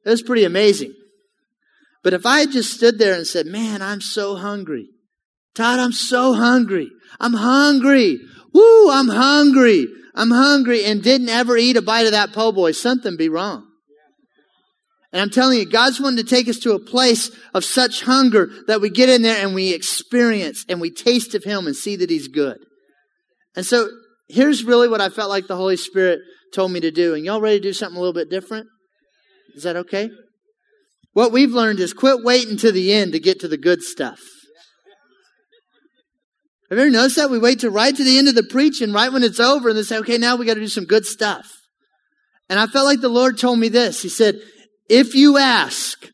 It 0.05 0.11
was 0.11 0.23
pretty 0.23 0.45
amazing. 0.45 0.95
But 2.03 2.13
if 2.13 2.27
I 2.27 2.41
had 2.41 2.51
just 2.51 2.75
stood 2.75 2.99
there 2.99 3.15
and 3.15 3.27
said, 3.27 3.47
man, 3.47 3.81
I'm 3.81 4.01
so 4.01 4.37
hungry. 4.37 4.89
Todd, 5.55 5.79
I'm 5.79 5.93
so 5.93 6.35
hungry. 6.35 6.91
I'm 7.21 7.35
hungry. 7.35 8.19
Woo, 8.53 8.91
I'm 8.91 9.09
hungry. 9.09 9.87
I'm 10.15 10.31
hungry 10.31 10.85
and 10.85 11.03
didn't 11.03 11.29
ever 11.29 11.57
eat 11.57 11.77
a 11.77 11.83
bite 11.83 12.07
of 12.07 12.13
that 12.13 12.33
po' 12.33 12.53
boy. 12.53 12.73
Something 12.73 13.17
be 13.17 13.29
wrong. 13.29 13.64
And 15.15 15.23
I'm 15.23 15.31
telling 15.31 15.61
you, 15.61 15.65
God's 15.65 16.01
wanting 16.01 16.25
to 16.25 16.29
take 16.29 16.49
us 16.49 16.59
to 16.59 16.73
a 16.73 16.81
place 16.81 17.31
of 17.55 17.65
such 17.65 18.03
hunger 18.03 18.51
that 18.67 18.81
we 18.81 18.91
get 18.91 19.09
in 19.09 19.23
there 19.23 19.47
and 19.47 19.55
we 19.55 19.73
experience 19.73 20.65
and 20.69 20.81
we 20.81 20.91
taste 20.91 21.37
of 21.37 21.45
Him 21.45 21.69
and 21.69 21.77
see 21.77 21.95
that 21.95 22.11
He's 22.11 22.27
good. 22.27 22.59
And 23.55 23.65
so 23.65 23.89
here's 24.29 24.65
really 24.65 24.89
what 24.89 25.01
I 25.01 25.11
felt 25.11 25.31
like 25.31 25.47
the 25.47 25.55
Holy 25.55 25.77
Spirit 25.77 26.19
told 26.53 26.73
me 26.73 26.81
to 26.81 26.91
do. 26.91 27.15
And 27.15 27.25
y'all 27.25 27.41
ready 27.41 27.59
to 27.59 27.63
do 27.63 27.73
something 27.73 27.97
a 27.97 28.01
little 28.01 28.13
bit 28.13 28.29
different? 28.29 28.67
Is 29.55 29.63
that 29.63 29.77
okay? 29.77 30.11
What 31.13 31.31
we've 31.31 31.53
learned 31.53 31.79
is 31.79 31.93
quit 31.93 32.25
waiting 32.25 32.57
to 32.57 32.73
the 32.73 32.93
end 32.93 33.13
to 33.13 33.21
get 33.21 33.39
to 33.41 33.49
the 33.49 33.57
good 33.57 33.83
stuff. 33.83 34.19
Have 36.71 36.79
you 36.79 36.87
ever 36.87 36.91
noticed 36.91 37.17
that? 37.17 37.31
We 37.31 37.39
wait 37.39 37.61
to 37.61 37.71
right 37.71 37.95
to 37.95 38.03
the 38.03 38.19
end 38.19 38.27
of 38.27 38.35
the 38.35 38.43
preaching, 38.43 38.93
right 38.93 39.13
when 39.13 39.23
it's 39.23 39.39
over, 39.39 39.69
and 39.69 39.79
they 39.79 39.85
say, 39.85 39.99
okay, 39.99 40.19
now 40.19 40.35
we 40.35 40.45
got 40.45 40.55
to 40.55 40.61
do 40.61 40.67
some 40.67 40.87
good 40.87 41.07
stuff. 41.07 41.47
And 42.49 42.59
I 42.59 42.67
felt 42.67 42.85
like 42.85 43.01
the 43.01 43.09
Lord 43.09 43.39
told 43.39 43.61
me 43.61 43.69
this. 43.69 44.03
He 44.03 44.09
said, 44.09 44.41
if 44.89 45.15
you 45.15 45.39
ask, 45.39 46.11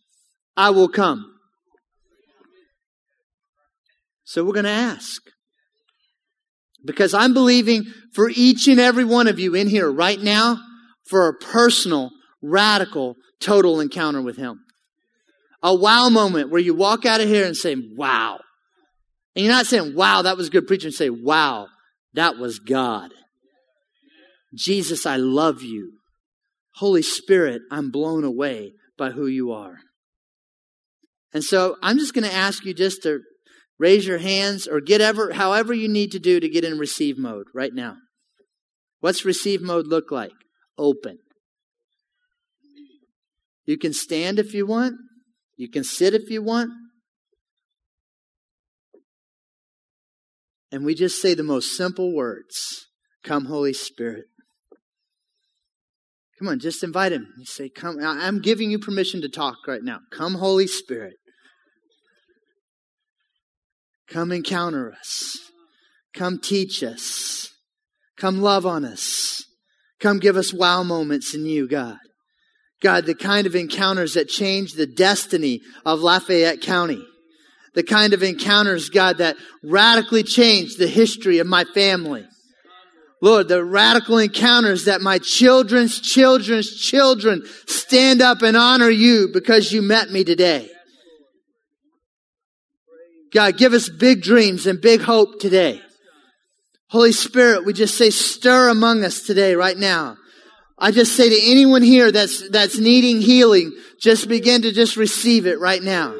I 0.56 0.70
will 0.70 0.88
come. 0.88 1.26
So 4.24 4.44
we're 4.44 4.52
going 4.52 4.64
to 4.64 4.70
ask. 4.70 5.22
Because 6.84 7.14
I'm 7.14 7.34
believing 7.34 7.84
for 8.14 8.30
each 8.30 8.68
and 8.68 8.80
every 8.80 9.04
one 9.04 9.26
of 9.26 9.38
you 9.38 9.54
in 9.54 9.68
here 9.68 9.90
right 9.90 10.20
now 10.20 10.58
for 11.08 11.28
a 11.28 11.34
personal, 11.34 12.10
radical, 12.42 13.16
total 13.40 13.80
encounter 13.80 14.22
with 14.22 14.36
Him. 14.36 14.60
A 15.62 15.74
wow 15.74 16.08
moment 16.08 16.50
where 16.50 16.60
you 16.60 16.74
walk 16.74 17.04
out 17.04 17.20
of 17.20 17.28
here 17.28 17.44
and 17.44 17.56
say, 17.56 17.76
wow. 17.96 18.38
And 19.34 19.44
you're 19.44 19.54
not 19.54 19.66
saying, 19.66 19.94
wow, 19.94 20.22
that 20.22 20.36
was 20.36 20.48
good 20.48 20.66
preaching. 20.66 20.90
Say, 20.90 21.10
wow, 21.10 21.66
that 22.14 22.38
was 22.38 22.58
God. 22.58 23.10
Jesus, 24.54 25.06
I 25.06 25.16
love 25.16 25.62
you. 25.62 25.99
Holy 26.80 27.02
Spirit, 27.02 27.60
I'm 27.70 27.90
blown 27.90 28.24
away 28.24 28.72
by 28.96 29.10
who 29.10 29.26
you 29.26 29.52
are. 29.52 29.80
And 31.30 31.44
so 31.44 31.76
I'm 31.82 31.98
just 31.98 32.14
going 32.14 32.26
to 32.26 32.34
ask 32.34 32.64
you 32.64 32.72
just 32.72 33.02
to 33.02 33.20
raise 33.78 34.06
your 34.06 34.16
hands 34.16 34.66
or 34.66 34.80
get 34.80 35.02
ever, 35.02 35.34
however 35.34 35.74
you 35.74 35.88
need 35.88 36.10
to 36.12 36.18
do 36.18 36.40
to 36.40 36.48
get 36.48 36.64
in 36.64 36.78
receive 36.78 37.18
mode 37.18 37.48
right 37.54 37.74
now. 37.74 37.96
What's 39.00 39.26
receive 39.26 39.60
mode 39.60 39.88
look 39.88 40.10
like? 40.10 40.32
Open. 40.78 41.18
You 43.66 43.76
can 43.76 43.92
stand 43.92 44.38
if 44.38 44.54
you 44.54 44.64
want. 44.64 44.94
You 45.58 45.68
can 45.68 45.84
sit 45.84 46.14
if 46.14 46.30
you 46.30 46.40
want. 46.40 46.70
And 50.72 50.82
we 50.86 50.94
just 50.94 51.20
say 51.20 51.34
the 51.34 51.42
most 51.42 51.76
simple 51.76 52.14
words 52.14 52.86
Come, 53.22 53.44
Holy 53.44 53.74
Spirit. 53.74 54.29
Come 56.40 56.48
on, 56.48 56.58
just 56.58 56.82
invite 56.82 57.12
him. 57.12 57.34
You 57.36 57.44
say, 57.44 57.68
Come, 57.68 57.98
I'm 58.02 58.40
giving 58.40 58.70
you 58.70 58.78
permission 58.78 59.20
to 59.20 59.28
talk 59.28 59.56
right 59.68 59.82
now. 59.82 59.98
Come, 60.10 60.36
Holy 60.36 60.66
Spirit. 60.66 61.16
Come 64.08 64.32
encounter 64.32 64.90
us. 64.90 65.36
Come 66.14 66.40
teach 66.42 66.82
us. 66.82 67.50
Come 68.16 68.40
love 68.40 68.64
on 68.64 68.86
us. 68.86 69.44
Come 70.00 70.18
give 70.18 70.38
us 70.38 70.54
wow 70.54 70.82
moments 70.82 71.34
in 71.34 71.44
you, 71.44 71.68
God. 71.68 71.98
God, 72.82 73.04
the 73.04 73.14
kind 73.14 73.46
of 73.46 73.54
encounters 73.54 74.14
that 74.14 74.28
change 74.28 74.72
the 74.72 74.86
destiny 74.86 75.60
of 75.84 76.00
Lafayette 76.00 76.62
County. 76.62 77.04
The 77.74 77.82
kind 77.82 78.14
of 78.14 78.22
encounters, 78.22 78.88
God, 78.88 79.18
that 79.18 79.36
radically 79.62 80.22
change 80.22 80.76
the 80.76 80.88
history 80.88 81.38
of 81.38 81.46
my 81.46 81.64
family. 81.64 82.26
Lord, 83.22 83.48
the 83.48 83.62
radical 83.62 84.18
encounters 84.18 84.86
that 84.86 85.02
my 85.02 85.18
children's 85.18 86.00
children's 86.00 86.70
children 86.80 87.42
stand 87.66 88.22
up 88.22 88.42
and 88.42 88.56
honor 88.56 88.88
you 88.88 89.28
because 89.32 89.72
you 89.72 89.82
met 89.82 90.10
me 90.10 90.24
today. 90.24 90.70
God, 93.32 93.58
give 93.58 93.74
us 93.74 93.88
big 93.88 94.22
dreams 94.22 94.66
and 94.66 94.80
big 94.80 95.02
hope 95.02 95.38
today. 95.38 95.80
Holy 96.88 97.12
Spirit, 97.12 97.64
we 97.64 97.72
just 97.72 97.96
say 97.96 98.10
stir 98.10 98.68
among 98.68 99.04
us 99.04 99.22
today, 99.22 99.54
right 99.54 99.76
now. 99.76 100.16
I 100.76 100.90
just 100.90 101.14
say 101.14 101.28
to 101.28 101.50
anyone 101.50 101.82
here 101.82 102.10
that's, 102.10 102.48
that's 102.48 102.78
needing 102.78 103.20
healing, 103.20 103.72
just 104.00 104.28
begin 104.28 104.62
to 104.62 104.72
just 104.72 104.96
receive 104.96 105.46
it 105.46 105.60
right 105.60 105.82
now. 105.82 106.14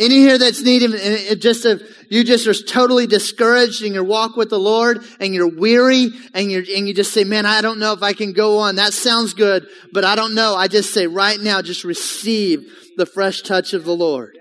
Any 0.00 0.18
here 0.18 0.38
that's 0.38 0.62
needing, 0.62 0.92
just 1.40 1.64
a, 1.64 1.80
you 2.08 2.22
just 2.22 2.46
are 2.46 2.54
totally 2.54 3.08
discouraged 3.08 3.82
in 3.82 3.92
your 3.92 4.04
walk 4.04 4.36
with 4.36 4.48
the 4.48 4.58
Lord 4.58 5.04
and 5.18 5.34
you're 5.34 5.48
weary 5.48 6.10
and 6.34 6.52
you 6.52 6.64
and 6.76 6.86
you 6.86 6.94
just 6.94 7.12
say, 7.12 7.24
man, 7.24 7.46
I 7.46 7.62
don't 7.62 7.80
know 7.80 7.94
if 7.94 8.02
I 8.02 8.12
can 8.12 8.32
go 8.32 8.58
on. 8.58 8.76
That 8.76 8.92
sounds 8.92 9.34
good, 9.34 9.66
but 9.92 10.04
I 10.04 10.14
don't 10.14 10.34
know. 10.34 10.54
I 10.54 10.68
just 10.68 10.94
say 10.94 11.08
right 11.08 11.38
now, 11.40 11.62
just 11.62 11.82
receive 11.82 12.60
the 12.96 13.06
fresh 13.06 13.42
touch 13.42 13.72
of 13.72 13.84
the 13.84 13.94
Lord. 13.94 14.38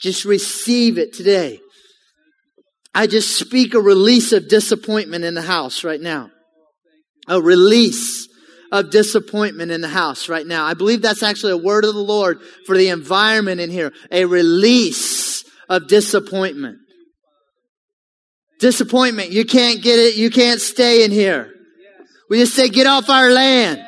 Just 0.00 0.24
receive 0.24 0.96
it 0.96 1.12
today. 1.12 1.60
I 2.94 3.06
just 3.06 3.38
speak 3.38 3.74
a 3.74 3.80
release 3.80 4.32
of 4.32 4.48
disappointment 4.48 5.24
in 5.24 5.34
the 5.34 5.42
house 5.42 5.84
right 5.84 6.00
now. 6.00 6.30
A 7.28 7.40
release 7.40 8.28
of 8.74 8.90
disappointment 8.90 9.70
in 9.70 9.80
the 9.80 9.88
house 9.88 10.28
right 10.28 10.44
now. 10.44 10.66
I 10.66 10.74
believe 10.74 11.00
that's 11.00 11.22
actually 11.22 11.52
a 11.52 11.56
word 11.56 11.84
of 11.84 11.94
the 11.94 12.00
Lord 12.00 12.40
for 12.66 12.76
the 12.76 12.88
environment 12.88 13.60
in 13.60 13.70
here. 13.70 13.92
A 14.10 14.24
release 14.24 15.44
of 15.68 15.86
disappointment. 15.86 16.78
Disappointment. 18.58 19.30
You 19.30 19.44
can't 19.44 19.80
get 19.80 20.00
it. 20.00 20.16
You 20.16 20.28
can't 20.28 20.60
stay 20.60 21.04
in 21.04 21.12
here. 21.12 21.52
We 22.28 22.40
just 22.40 22.54
say, 22.54 22.68
get 22.68 22.88
off 22.88 23.08
our 23.08 23.30
land. 23.30 23.80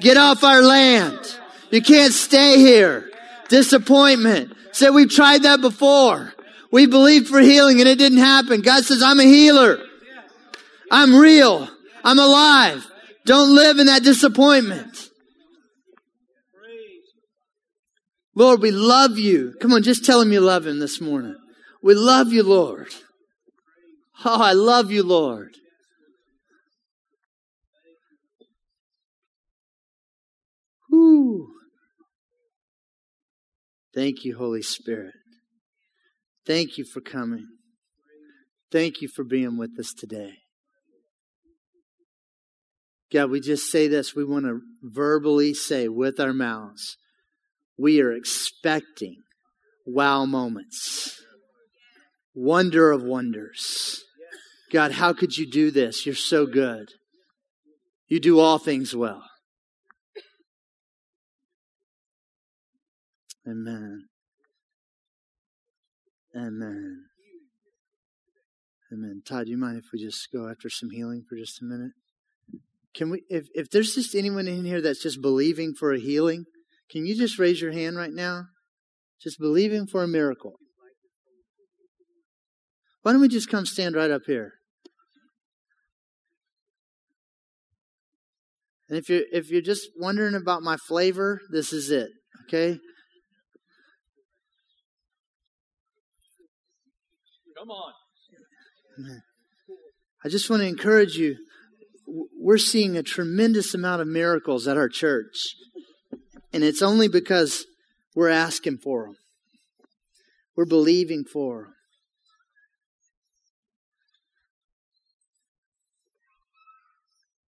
Get 0.00 0.16
off 0.16 0.42
our 0.42 0.62
land. 0.62 1.20
You 1.70 1.80
can't 1.80 2.12
stay 2.12 2.58
here. 2.58 3.08
Disappointment. 3.48 4.52
Say, 4.72 4.90
we've 4.90 5.10
tried 5.10 5.44
that 5.44 5.60
before. 5.60 6.34
We 6.72 6.86
believed 6.86 7.28
for 7.28 7.38
healing 7.38 7.78
and 7.78 7.88
it 7.88 7.98
didn't 7.98 8.18
happen. 8.18 8.62
God 8.62 8.84
says, 8.84 9.00
I'm 9.00 9.20
a 9.20 9.24
healer. 9.24 9.78
I'm 10.90 11.14
real. 11.14 11.68
I'm 12.02 12.18
alive. 12.18 12.84
Don't 13.24 13.54
live 13.54 13.78
in 13.78 13.86
that 13.86 14.02
disappointment. 14.02 15.10
Lord, 18.34 18.60
we 18.60 18.70
love 18.70 19.18
you. 19.18 19.54
Come 19.60 19.72
on, 19.72 19.82
just 19.82 20.04
tell 20.04 20.20
him 20.20 20.32
you 20.32 20.40
love 20.40 20.66
him 20.66 20.80
this 20.80 21.00
morning. 21.00 21.36
We 21.82 21.94
love 21.94 22.32
you, 22.32 22.42
Lord. 22.42 22.88
Oh, 24.24 24.42
I 24.42 24.52
love 24.52 24.90
you, 24.90 25.02
Lord. 25.02 25.54
Whew. 30.88 31.48
Thank 33.94 34.24
you, 34.24 34.36
Holy 34.36 34.62
Spirit. 34.62 35.14
Thank 36.46 36.76
you 36.76 36.84
for 36.84 37.00
coming. 37.00 37.46
Thank 38.70 39.00
you 39.00 39.08
for 39.08 39.24
being 39.24 39.56
with 39.56 39.78
us 39.78 39.92
today. 39.96 40.43
God, 43.14 43.30
we 43.30 43.38
just 43.38 43.70
say 43.70 43.86
this. 43.86 44.16
We 44.16 44.24
want 44.24 44.44
to 44.46 44.60
verbally 44.82 45.54
say 45.54 45.86
with 45.86 46.18
our 46.18 46.32
mouths, 46.32 46.96
we 47.78 48.00
are 48.00 48.10
expecting 48.10 49.22
wow 49.86 50.24
moments, 50.24 51.22
wonder 52.34 52.90
of 52.90 53.04
wonders. 53.04 54.02
God, 54.72 54.90
how 54.90 55.12
could 55.12 55.38
you 55.38 55.48
do 55.48 55.70
this? 55.70 56.04
You're 56.04 56.16
so 56.16 56.44
good. 56.44 56.88
You 58.08 58.18
do 58.18 58.40
all 58.40 58.58
things 58.58 58.96
well. 58.96 59.22
Amen. 63.46 64.06
Amen. 66.34 67.04
Amen. 68.92 69.22
Todd, 69.24 69.44
do 69.44 69.52
you 69.52 69.56
mind 69.56 69.78
if 69.78 69.84
we 69.92 70.02
just 70.02 70.32
go 70.32 70.48
after 70.48 70.68
some 70.68 70.90
healing 70.90 71.24
for 71.28 71.36
just 71.36 71.62
a 71.62 71.64
minute? 71.64 71.92
Can 72.94 73.10
we, 73.10 73.24
if, 73.28 73.46
if 73.54 73.68
there's 73.70 73.94
just 73.94 74.14
anyone 74.14 74.46
in 74.46 74.64
here 74.64 74.80
that's 74.80 75.02
just 75.02 75.20
believing 75.20 75.74
for 75.74 75.92
a 75.92 75.98
healing, 75.98 76.44
can 76.90 77.06
you 77.06 77.16
just 77.16 77.38
raise 77.38 77.60
your 77.60 77.72
hand 77.72 77.96
right 77.96 78.12
now? 78.12 78.44
Just 79.20 79.38
believing 79.38 79.86
for 79.86 80.02
a 80.02 80.08
miracle. 80.08 80.54
Why 83.02 83.12
don't 83.12 83.20
we 83.20 83.28
just 83.28 83.50
come 83.50 83.66
stand 83.66 83.96
right 83.96 84.10
up 84.10 84.22
here? 84.26 84.52
And 88.88 88.98
if 88.98 89.08
you're 89.08 89.22
if 89.32 89.50
you're 89.50 89.62
just 89.62 89.88
wondering 89.98 90.34
about 90.34 90.62
my 90.62 90.76
flavor, 90.88 91.40
this 91.50 91.72
is 91.72 91.90
it. 91.90 92.10
Okay? 92.46 92.78
Come 97.58 97.70
on. 97.70 97.92
I 100.24 100.28
just 100.28 100.48
want 100.48 100.62
to 100.62 100.68
encourage 100.68 101.16
you. 101.16 101.36
We're 102.14 102.58
seeing 102.58 102.96
a 102.96 103.02
tremendous 103.02 103.74
amount 103.74 104.02
of 104.02 104.08
miracles 104.08 104.68
at 104.68 104.76
our 104.76 104.88
church. 104.88 105.34
And 106.52 106.62
it's 106.62 106.82
only 106.82 107.08
because 107.08 107.64
we're 108.14 108.28
asking 108.28 108.78
for 108.78 109.06
them. 109.06 109.16
We're 110.56 110.66
believing 110.66 111.24
for 111.24 111.62
them. 111.62 111.74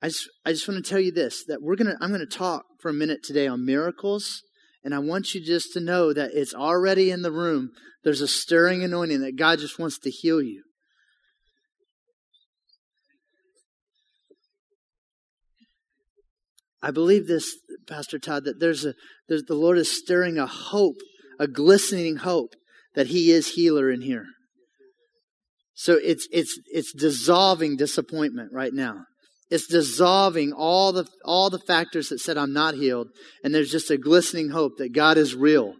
I 0.02 0.08
just, 0.08 0.28
I 0.44 0.52
just 0.52 0.68
want 0.68 0.84
to 0.84 0.88
tell 0.88 1.00
you 1.00 1.12
this 1.12 1.44
that 1.46 1.60
we're 1.60 1.76
to, 1.76 1.96
I'm 2.00 2.10
going 2.10 2.20
to 2.20 2.26
talk 2.26 2.64
for 2.80 2.90
a 2.90 2.94
minute 2.94 3.22
today 3.22 3.46
on 3.46 3.66
miracles. 3.66 4.42
And 4.84 4.94
I 4.94 5.00
want 5.00 5.34
you 5.34 5.44
just 5.44 5.72
to 5.72 5.80
know 5.80 6.12
that 6.12 6.30
it's 6.32 6.54
already 6.54 7.10
in 7.10 7.22
the 7.22 7.32
room. 7.32 7.70
There's 8.04 8.20
a 8.20 8.28
stirring 8.28 8.84
anointing 8.84 9.20
that 9.22 9.36
God 9.36 9.58
just 9.58 9.78
wants 9.78 9.98
to 9.98 10.10
heal 10.10 10.40
you. 10.40 10.62
I 16.82 16.90
believe 16.90 17.26
this, 17.26 17.56
Pastor 17.88 18.18
Todd, 18.18 18.44
that 18.44 18.60
there's 18.60 18.84
a, 18.84 18.94
there's, 19.28 19.44
the 19.44 19.54
Lord 19.54 19.78
is 19.78 19.96
stirring 19.96 20.38
a 20.38 20.46
hope, 20.46 20.96
a 21.38 21.48
glistening 21.48 22.16
hope 22.16 22.54
that 22.94 23.08
He 23.08 23.30
is 23.30 23.54
healer 23.54 23.90
in 23.90 24.02
here. 24.02 24.26
So 25.74 25.98
it's, 26.02 26.26
it's, 26.32 26.58
it's 26.66 26.92
dissolving 26.92 27.76
disappointment 27.76 28.50
right 28.52 28.72
now. 28.72 29.04
It's 29.50 29.66
dissolving 29.66 30.52
all 30.52 30.92
the, 30.92 31.06
all 31.24 31.50
the 31.50 31.58
factors 31.58 32.08
that 32.08 32.18
said 32.18 32.36
I'm 32.36 32.52
not 32.52 32.74
healed. 32.74 33.08
And 33.44 33.54
there's 33.54 33.70
just 33.70 33.90
a 33.90 33.98
glistening 33.98 34.50
hope 34.50 34.72
that 34.78 34.94
God 34.94 35.18
is 35.18 35.34
real. 35.34 35.74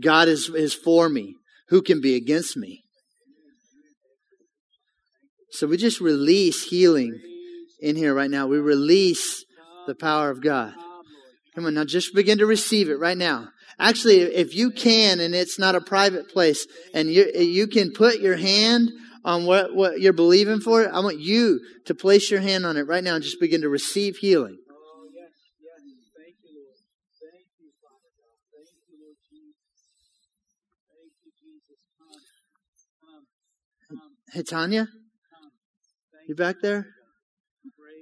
God 0.00 0.28
is, 0.28 0.48
is 0.48 0.74
for 0.74 1.08
me. 1.08 1.34
Who 1.68 1.82
can 1.82 2.00
be 2.00 2.14
against 2.14 2.56
me? 2.56 2.82
So 5.50 5.66
we 5.66 5.76
just 5.76 6.00
release 6.00 6.68
healing 6.68 7.18
in 7.86 7.96
here 7.96 8.14
right 8.14 8.30
now. 8.30 8.46
We 8.46 8.58
release 8.58 9.44
the 9.86 9.94
power 9.94 10.30
of 10.30 10.42
God. 10.42 10.74
Come 11.54 11.66
on, 11.66 11.74
now 11.74 11.84
just 11.84 12.14
begin 12.14 12.38
to 12.38 12.46
receive 12.46 12.90
it 12.90 12.98
right 12.98 13.16
now. 13.16 13.48
Actually, 13.78 14.20
if 14.22 14.54
you 14.54 14.70
can, 14.70 15.20
and 15.20 15.34
it's 15.34 15.58
not 15.58 15.74
a 15.74 15.80
private 15.80 16.28
place, 16.28 16.66
and 16.92 17.10
you, 17.10 17.30
you 17.34 17.66
can 17.66 17.92
put 17.92 18.20
your 18.20 18.36
hand 18.36 18.90
on 19.24 19.44
what, 19.44 19.74
what 19.74 20.00
you're 20.00 20.12
believing 20.12 20.60
for, 20.60 20.92
I 20.92 21.00
want 21.00 21.20
you 21.20 21.60
to 21.86 21.94
place 21.94 22.30
your 22.30 22.40
hand 22.40 22.66
on 22.66 22.76
it 22.76 22.86
right 22.86 23.04
now 23.04 23.14
and 23.14 23.24
just 23.24 23.40
begin 23.40 23.60
to 23.62 23.68
receive 23.68 24.16
healing. 24.16 24.58
Hey, 34.32 34.42
Tanya? 34.42 34.88
You 36.28 36.34
back 36.34 36.56
there? 36.60 36.95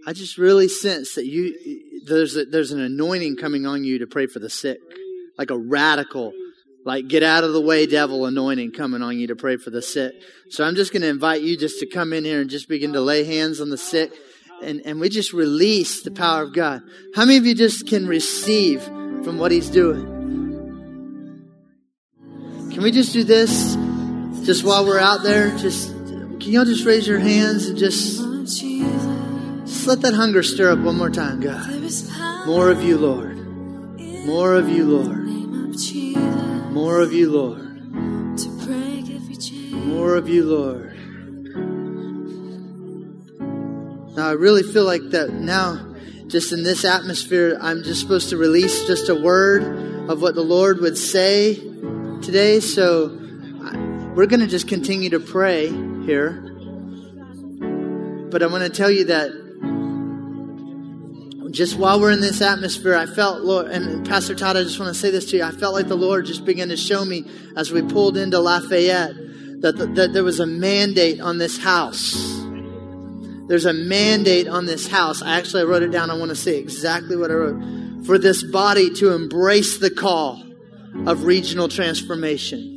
I 0.06 0.12
just 0.12 0.36
really 0.36 0.68
sense 0.68 1.14
that 1.14 1.26
you 1.26 2.02
there's 2.04 2.36
a, 2.36 2.44
there's 2.44 2.72
an 2.72 2.80
anointing 2.80 3.36
coming 3.36 3.66
on 3.66 3.84
you 3.84 4.00
to 4.00 4.06
pray 4.06 4.26
for 4.26 4.38
the 4.38 4.50
sick, 4.50 4.78
like 5.38 5.50
a 5.50 5.56
radical, 5.56 6.32
like 6.84 7.08
get 7.08 7.22
out 7.22 7.44
of 7.44 7.54
the 7.54 7.60
way, 7.60 7.86
devil 7.86 8.26
anointing 8.26 8.72
coming 8.72 9.00
on 9.00 9.18
you 9.18 9.28
to 9.28 9.36
pray 9.36 9.56
for 9.56 9.70
the 9.70 9.80
sick. 9.80 10.14
So 10.50 10.64
I'm 10.64 10.74
just 10.74 10.92
going 10.92 11.02
to 11.02 11.08
invite 11.08 11.40
you 11.40 11.56
just 11.56 11.80
to 11.80 11.86
come 11.86 12.12
in 12.12 12.24
here 12.24 12.42
and 12.42 12.50
just 12.50 12.68
begin 12.68 12.92
to 12.92 13.00
lay 13.00 13.24
hands 13.24 13.60
on 13.62 13.70
the 13.70 13.78
sick, 13.78 14.12
and 14.62 14.82
and 14.84 15.00
we 15.00 15.08
just 15.08 15.32
release 15.32 16.02
the 16.02 16.10
power 16.10 16.42
of 16.42 16.52
God. 16.52 16.82
How 17.14 17.24
many 17.24 17.38
of 17.38 17.46
you 17.46 17.54
just 17.54 17.88
can 17.88 18.06
receive 18.06 18.82
from 18.82 19.38
what 19.38 19.52
He's 19.52 19.70
doing? 19.70 20.12
Can 22.72 22.82
we 22.82 22.90
just 22.90 23.14
do 23.14 23.24
this, 23.24 23.74
just 24.44 24.64
while 24.64 24.84
we're 24.84 24.98
out 24.98 25.22
there? 25.22 25.56
Just 25.56 25.88
can 25.88 26.52
y'all 26.52 26.66
just 26.66 26.84
raise 26.84 27.08
your 27.08 27.20
hands 27.20 27.68
and 27.68 27.78
just 27.78 28.20
let 29.86 30.00
that 30.02 30.14
hunger 30.14 30.42
stir 30.42 30.72
up 30.72 30.78
one 30.78 30.96
more 30.96 31.10
time, 31.10 31.40
God. 31.40 31.68
More 32.46 32.70
of 32.70 32.82
you, 32.82 32.98
Lord. 32.98 33.38
More 34.26 34.54
of 34.54 34.68
you, 34.68 34.84
Lord. 34.84 35.24
More 36.72 37.00
of 37.00 37.12
you, 37.12 37.30
Lord. 37.30 37.60
More 39.86 40.16
of 40.16 40.28
you, 40.28 40.44
Lord. 40.44 40.96
Now, 44.16 44.28
I 44.28 44.32
really 44.32 44.62
feel 44.62 44.84
like 44.84 45.02
that 45.10 45.32
now, 45.32 45.94
just 46.28 46.52
in 46.52 46.62
this 46.62 46.84
atmosphere, 46.84 47.58
I'm 47.60 47.82
just 47.82 48.00
supposed 48.00 48.30
to 48.30 48.36
release 48.36 48.86
just 48.86 49.08
a 49.08 49.14
word 49.14 50.08
of 50.08 50.22
what 50.22 50.34
the 50.34 50.42
Lord 50.42 50.80
would 50.80 50.96
say 50.96 51.54
today. 52.22 52.60
So 52.60 53.08
we're 54.14 54.26
going 54.26 54.40
to 54.40 54.46
just 54.46 54.68
continue 54.68 55.10
to 55.10 55.20
pray 55.20 55.68
here. 56.06 56.40
But 58.30 58.42
I 58.42 58.46
want 58.46 58.64
to 58.64 58.70
tell 58.70 58.90
you 58.90 59.04
that 59.06 59.43
just 61.54 61.78
while 61.78 62.00
we're 62.00 62.10
in 62.10 62.20
this 62.20 62.42
atmosphere, 62.42 62.96
I 62.96 63.06
felt, 63.06 63.42
Lord, 63.42 63.68
and 63.68 64.04
Pastor 64.06 64.34
Todd, 64.34 64.56
I 64.56 64.64
just 64.64 64.80
want 64.80 64.92
to 64.92 65.00
say 65.00 65.10
this 65.10 65.30
to 65.30 65.36
you. 65.36 65.44
I 65.44 65.52
felt 65.52 65.72
like 65.72 65.86
the 65.86 65.94
Lord 65.94 66.26
just 66.26 66.44
began 66.44 66.68
to 66.68 66.76
show 66.76 67.04
me 67.04 67.24
as 67.56 67.70
we 67.70 67.80
pulled 67.80 68.16
into 68.16 68.40
Lafayette 68.40 69.14
that, 69.60 69.76
the, 69.78 69.86
that 69.94 70.12
there 70.12 70.24
was 70.24 70.40
a 70.40 70.46
mandate 70.46 71.20
on 71.20 71.38
this 71.38 71.56
house. 71.56 72.14
There's 73.46 73.66
a 73.66 73.72
mandate 73.72 74.48
on 74.48 74.66
this 74.66 74.88
house. 74.88 75.22
I 75.22 75.38
actually 75.38 75.64
wrote 75.64 75.84
it 75.84 75.92
down. 75.92 76.10
I 76.10 76.18
want 76.18 76.30
to 76.30 76.36
say 76.36 76.58
exactly 76.58 77.16
what 77.16 77.30
I 77.30 77.34
wrote. 77.34 78.04
For 78.04 78.18
this 78.18 78.42
body 78.42 78.92
to 78.94 79.12
embrace 79.14 79.78
the 79.78 79.90
call 79.90 80.42
of 81.06 81.22
regional 81.22 81.68
transformation. 81.68 82.72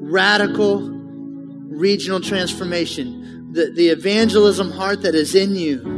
Radical 0.00 0.90
regional 1.70 2.20
transformation. 2.20 3.52
The, 3.52 3.72
the 3.72 3.88
evangelism 3.88 4.70
heart 4.70 5.02
that 5.02 5.16
is 5.16 5.34
in 5.34 5.56
you 5.56 5.95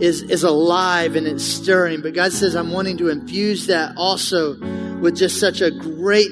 is, 0.00 0.22
is 0.22 0.42
alive 0.42 1.14
and 1.16 1.26
it's 1.26 1.44
stirring. 1.44 2.00
But 2.00 2.14
God 2.14 2.32
says, 2.32 2.56
I'm 2.56 2.72
wanting 2.72 2.98
to 2.98 3.08
infuse 3.08 3.66
that 3.66 3.96
also 3.96 4.58
with 4.98 5.16
just 5.16 5.38
such 5.38 5.60
a 5.60 5.70
great 5.70 6.30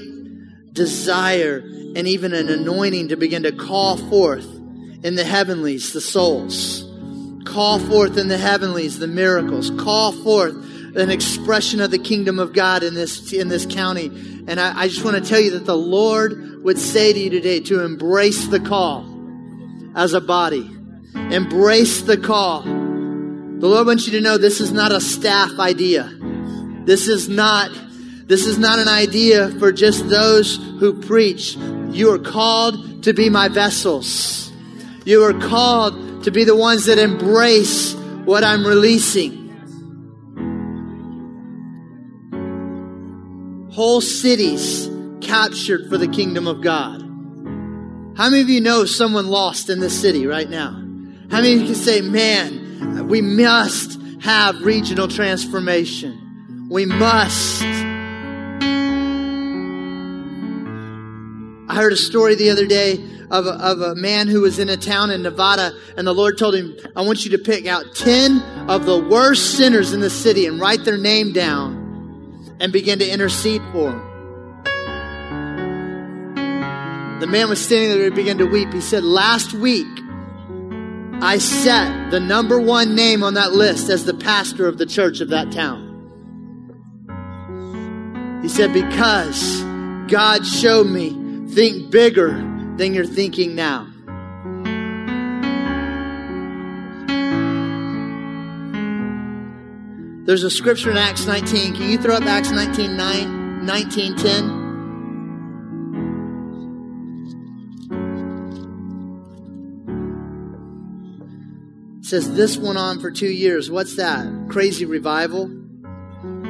desire 0.72 1.58
and 1.58 2.06
even 2.06 2.32
an 2.32 2.48
anointing 2.48 3.08
to 3.08 3.16
begin 3.16 3.42
to 3.42 3.52
call 3.52 3.96
forth 3.96 4.46
in 5.02 5.14
the 5.14 5.24
heavenlies 5.24 5.92
the 5.92 6.00
souls. 6.00 6.84
Call 7.44 7.78
forth 7.78 8.18
in 8.18 8.28
the 8.28 8.38
heavenlies 8.38 8.98
the 8.98 9.06
miracles. 9.06 9.70
Call 9.70 10.12
forth 10.12 10.54
an 10.96 11.10
expression 11.10 11.80
of 11.80 11.90
the 11.90 11.98
kingdom 11.98 12.38
of 12.38 12.52
God 12.52 12.82
in 12.82 12.94
this, 12.94 13.32
in 13.32 13.48
this 13.48 13.66
county. 13.66 14.06
And 14.46 14.58
I, 14.58 14.82
I 14.82 14.88
just 14.88 15.04
want 15.04 15.22
to 15.22 15.28
tell 15.28 15.40
you 15.40 15.52
that 15.52 15.66
the 15.66 15.76
Lord 15.76 16.62
would 16.62 16.78
say 16.78 17.12
to 17.12 17.18
you 17.18 17.30
today 17.30 17.60
to 17.60 17.84
embrace 17.84 18.48
the 18.48 18.60
call 18.60 19.06
as 19.94 20.14
a 20.14 20.20
body. 20.20 20.68
Embrace 21.14 22.02
the 22.02 22.16
call 22.16 22.62
the 23.60 23.66
Lord 23.66 23.88
wants 23.88 24.06
you 24.06 24.12
to 24.12 24.20
know 24.20 24.38
this 24.38 24.60
is 24.60 24.72
not 24.72 24.92
a 24.92 25.00
staff 25.00 25.58
idea. 25.58 26.08
This 26.84 27.08
is 27.08 27.28
not 27.28 27.70
this 28.28 28.46
is 28.46 28.58
not 28.58 28.78
an 28.78 28.88
idea 28.88 29.48
for 29.58 29.72
just 29.72 30.08
those 30.10 30.56
who 30.56 31.00
preach. 31.00 31.56
You 31.90 32.12
are 32.12 32.18
called 32.18 33.02
to 33.04 33.14
be 33.14 33.30
my 33.30 33.48
vessels. 33.48 34.52
You 35.06 35.24
are 35.24 35.32
called 35.32 36.24
to 36.24 36.30
be 36.30 36.44
the 36.44 36.54
ones 36.54 36.84
that 36.84 36.98
embrace 36.98 37.94
what 38.26 38.44
I'm 38.44 38.66
releasing. 38.66 39.48
Whole 43.72 44.02
cities 44.02 44.90
captured 45.22 45.88
for 45.88 45.96
the 45.96 46.08
kingdom 46.08 46.46
of 46.46 46.60
God. 46.60 47.00
How 48.16 48.28
many 48.28 48.42
of 48.42 48.50
you 48.50 48.60
know 48.60 48.84
someone 48.84 49.28
lost 49.28 49.70
in 49.70 49.80
this 49.80 49.98
city 49.98 50.26
right 50.26 50.50
now? 50.50 50.72
How 51.30 51.40
many 51.40 51.54
of 51.54 51.60
you 51.60 51.66
can 51.66 51.74
say, 51.74 52.02
man, 52.02 52.67
we 52.80 53.20
must 53.20 54.00
have 54.20 54.60
regional 54.62 55.08
transformation. 55.08 56.66
We 56.70 56.84
must. 56.86 57.62
I 61.70 61.74
heard 61.74 61.92
a 61.92 61.96
story 61.96 62.34
the 62.34 62.50
other 62.50 62.66
day 62.66 63.04
of 63.30 63.46
a, 63.46 63.50
of 63.50 63.80
a 63.80 63.94
man 63.94 64.26
who 64.26 64.40
was 64.40 64.58
in 64.58 64.68
a 64.68 64.76
town 64.76 65.10
in 65.10 65.22
Nevada, 65.22 65.72
and 65.96 66.06
the 66.06 66.14
Lord 66.14 66.38
told 66.38 66.54
him, 66.54 66.76
I 66.96 67.02
want 67.02 67.24
you 67.24 67.30
to 67.32 67.38
pick 67.38 67.66
out 67.66 67.94
10 67.94 68.40
of 68.68 68.86
the 68.86 68.98
worst 68.98 69.56
sinners 69.56 69.92
in 69.92 70.00
the 70.00 70.10
city 70.10 70.46
and 70.46 70.60
write 70.60 70.84
their 70.84 70.96
name 70.96 71.32
down 71.32 72.56
and 72.60 72.72
begin 72.72 72.98
to 73.00 73.08
intercede 73.08 73.62
for 73.72 73.90
them. 73.90 74.04
The 77.20 77.26
man 77.26 77.48
was 77.48 77.64
standing 77.64 77.90
there 77.90 78.06
and 78.06 78.14
began 78.14 78.38
to 78.38 78.46
weep. 78.46 78.72
He 78.72 78.80
said, 78.80 79.02
Last 79.02 79.52
week, 79.52 79.88
I 81.20 81.38
set 81.38 82.12
the 82.12 82.20
number 82.20 82.60
one 82.60 82.94
name 82.94 83.24
on 83.24 83.34
that 83.34 83.52
list 83.52 83.90
as 83.90 84.04
the 84.04 84.14
pastor 84.14 84.68
of 84.68 84.78
the 84.78 84.86
church 84.86 85.20
of 85.20 85.30
that 85.30 85.50
town. 85.50 85.88
He 88.42 88.48
said, 88.48 88.72
Because 88.72 89.60
God 90.06 90.46
showed 90.46 90.86
me, 90.86 91.48
think 91.48 91.90
bigger 91.90 92.34
than 92.76 92.94
you're 92.94 93.04
thinking 93.04 93.56
now. 93.56 93.88
There's 100.24 100.44
a 100.44 100.50
scripture 100.50 100.90
in 100.90 100.96
Acts 100.96 101.26
19. 101.26 101.74
Can 101.74 101.90
you 101.90 101.98
throw 101.98 102.14
up 102.14 102.24
Acts 102.24 102.50
19 102.50 102.96
9, 102.96 103.66
19 103.66 104.16
10? 104.16 104.57
Says 112.08 112.32
this 112.34 112.56
went 112.56 112.78
on 112.78 112.98
for 113.00 113.10
two 113.10 113.30
years. 113.30 113.70
What's 113.70 113.96
that? 113.96 114.26
Crazy 114.48 114.86
revival? 114.86 115.50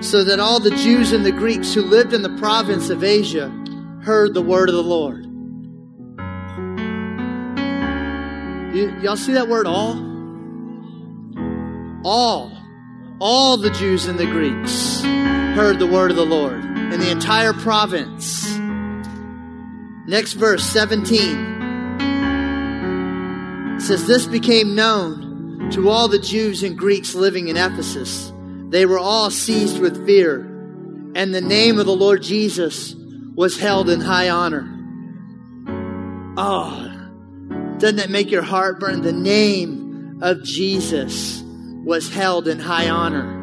So 0.00 0.22
that 0.22 0.38
all 0.38 0.60
the 0.60 0.70
Jews 0.70 1.10
and 1.12 1.26
the 1.26 1.32
Greeks 1.32 1.74
who 1.74 1.82
lived 1.82 2.12
in 2.12 2.22
the 2.22 2.36
province 2.38 2.90
of 2.90 3.02
Asia 3.02 3.48
heard 4.04 4.34
the 4.34 4.42
word 4.42 4.68
of 4.68 4.76
the 4.76 4.82
Lord. 4.84 5.24
You, 8.72 8.96
y'all 9.00 9.16
see 9.16 9.32
that 9.32 9.48
word 9.48 9.66
all? 9.66 9.98
All. 12.04 12.52
All 13.18 13.56
the 13.56 13.70
Jews 13.70 14.06
and 14.06 14.16
the 14.16 14.26
Greeks 14.26 15.00
heard 15.02 15.80
the 15.80 15.88
word 15.88 16.12
of 16.12 16.16
the 16.16 16.24
Lord 16.24 16.64
in 16.64 17.00
the 17.00 17.10
entire 17.10 17.52
province. 17.52 18.56
Next 20.06 20.34
verse, 20.34 20.62
17. 20.62 21.56
It 23.76 23.80
says, 23.80 24.06
This 24.06 24.26
became 24.26 24.76
known 24.76 25.27
to 25.72 25.88
all 25.90 26.08
the 26.08 26.18
Jews 26.18 26.62
and 26.62 26.76
Greeks 26.76 27.14
living 27.14 27.48
in 27.48 27.56
Ephesus. 27.56 28.32
They 28.70 28.86
were 28.86 28.98
all 28.98 29.30
seized 29.30 29.80
with 29.80 30.06
fear, 30.06 30.40
and 31.14 31.34
the 31.34 31.40
name 31.40 31.78
of 31.78 31.86
the 31.86 31.96
Lord 31.96 32.22
Jesus 32.22 32.94
was 33.34 33.58
held 33.58 33.88
in 33.88 34.00
high 34.00 34.30
honor. 34.30 34.74
Oh, 36.36 36.84
doesn't 37.78 37.96
that 37.96 38.10
make 38.10 38.30
your 38.30 38.42
heart 38.42 38.80
burn? 38.80 39.02
The 39.02 39.12
name 39.12 40.18
of 40.22 40.42
Jesus 40.42 41.42
was 41.84 42.08
held 42.08 42.48
in 42.48 42.58
high 42.58 42.88
honor. 42.88 43.36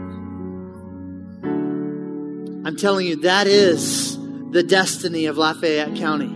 I'm 2.66 2.76
telling 2.76 3.06
you, 3.06 3.18
that 3.18 3.48
is 3.48 4.18
the 4.52 4.64
destiny 4.64 5.26
of 5.26 5.38
Lafayette 5.38 5.96
County. 5.96 6.36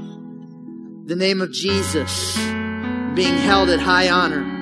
The 1.05 1.15
name 1.15 1.41
of 1.41 1.51
Jesus 1.51 2.37
being 3.15 3.37
held 3.37 3.69
at 3.69 3.79
high 3.79 4.09
honor. 4.09 4.58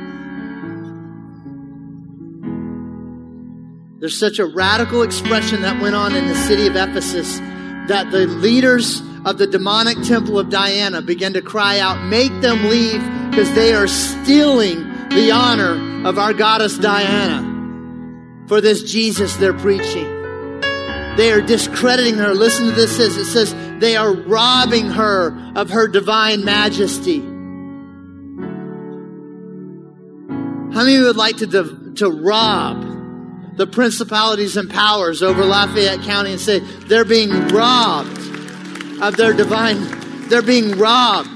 There's 4.00 4.18
such 4.18 4.38
a 4.38 4.46
radical 4.46 5.02
expression 5.02 5.64
that 5.64 5.82
went 5.82 5.96
on 5.96 6.16
in 6.16 6.28
the 6.28 6.36
city 6.36 6.68
of 6.68 6.76
Ephesus 6.76 7.40
that 7.88 8.12
the 8.12 8.28
leaders 8.28 9.02
of 9.26 9.40
the 9.40 9.48
demonic 9.48 10.00
temple 10.04 10.38
of 10.38 10.52
Diana 10.52 11.02
began 11.02 11.34
to 11.34 11.42
cry 11.42 11.80
out, 11.80 12.06
Make 12.06 12.30
them 12.42 12.70
leave 12.70 13.02
because 13.32 13.52
they 13.56 13.74
are 13.74 13.88
stealing 13.88 14.84
the 15.10 15.32
honor 15.32 16.08
of 16.08 16.20
our 16.20 16.34
goddess 16.34 16.78
Diana 16.78 17.42
for 18.48 18.62
this 18.62 18.84
Jesus 18.84 19.36
they're 19.38 19.54
preaching. 19.54 20.06
They 21.18 21.32
are 21.32 21.42
discrediting 21.42 22.16
her. 22.20 22.36
Listen 22.36 22.68
to 22.68 22.72
this. 22.72 23.00
It 23.00 23.26
says 23.26 23.56
they 23.80 23.96
are 23.96 24.14
robbing 24.14 24.92
her 24.92 25.36
of 25.56 25.72
her 25.72 25.88
divine 25.88 26.46
majesty. 26.46 27.20
How 30.72 30.84
many 30.84 31.00
would 31.00 31.18
like 31.18 31.38
to, 31.38 31.94
to 31.96 32.10
rob 32.12 32.87
the 33.58 33.68
principalities 33.68 34.56
and 34.56 34.70
powers 34.70 35.24
over 35.24 35.44
Lafayette 35.44 36.02
County 36.02 36.32
and 36.32 36.40
say 36.40 36.60
they're 36.60 37.04
being 37.04 37.32
robbed 37.48 38.18
of 39.02 39.18
their 39.18 39.34
divine, 39.34 40.30
they're 40.30 40.44
being 40.44 40.78
robbed. 40.78 41.30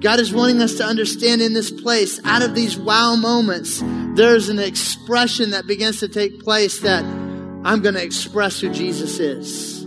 God 0.00 0.18
is 0.18 0.32
wanting 0.32 0.60
us 0.60 0.74
to 0.76 0.84
understand 0.84 1.42
in 1.42 1.52
this 1.52 1.70
place, 1.70 2.18
out 2.24 2.42
of 2.42 2.54
these 2.54 2.76
wow 2.76 3.14
moments, 3.14 3.80
there's 4.16 4.48
an 4.48 4.58
expression 4.58 5.50
that 5.50 5.66
begins 5.66 6.00
to 6.00 6.08
take 6.08 6.42
place 6.42 6.80
that 6.80 7.04
I'm 7.04 7.82
going 7.82 7.94
to 7.94 8.02
express 8.02 8.60
who 8.60 8.70
Jesus 8.70 9.20
is. 9.20 9.86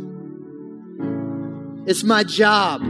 It's 1.85 2.03
my 2.03 2.23
job. 2.23 2.81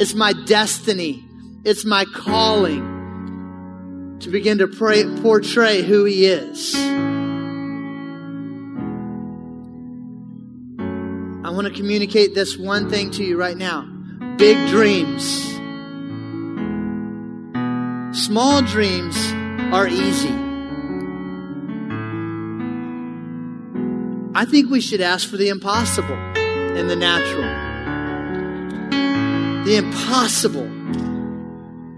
It's 0.00 0.14
my 0.14 0.32
destiny. 0.46 1.24
It's 1.64 1.84
my 1.84 2.04
calling 2.14 2.95
to 4.20 4.30
begin 4.30 4.58
to 4.58 4.66
pray, 4.66 5.04
portray 5.22 5.82
who 5.82 6.04
He 6.04 6.26
is. 6.26 6.74
I 11.44 11.50
want 11.50 11.68
to 11.68 11.72
communicate 11.72 12.34
this 12.34 12.56
one 12.56 12.90
thing 12.90 13.10
to 13.12 13.24
you 13.24 13.36
right 13.36 13.56
now 13.56 13.92
big 14.36 14.68
dreams. 14.68 15.24
Small 18.26 18.62
dreams 18.62 19.16
are 19.72 19.86
easy. 19.86 20.34
I 24.34 24.44
think 24.44 24.70
we 24.70 24.82
should 24.82 25.00
ask 25.00 25.28
for 25.28 25.38
the 25.38 25.48
impossible 25.48 26.18
in 26.76 26.88
the 26.88 26.96
natural. 26.96 27.44
The 29.64 29.76
impossible. 29.76 30.75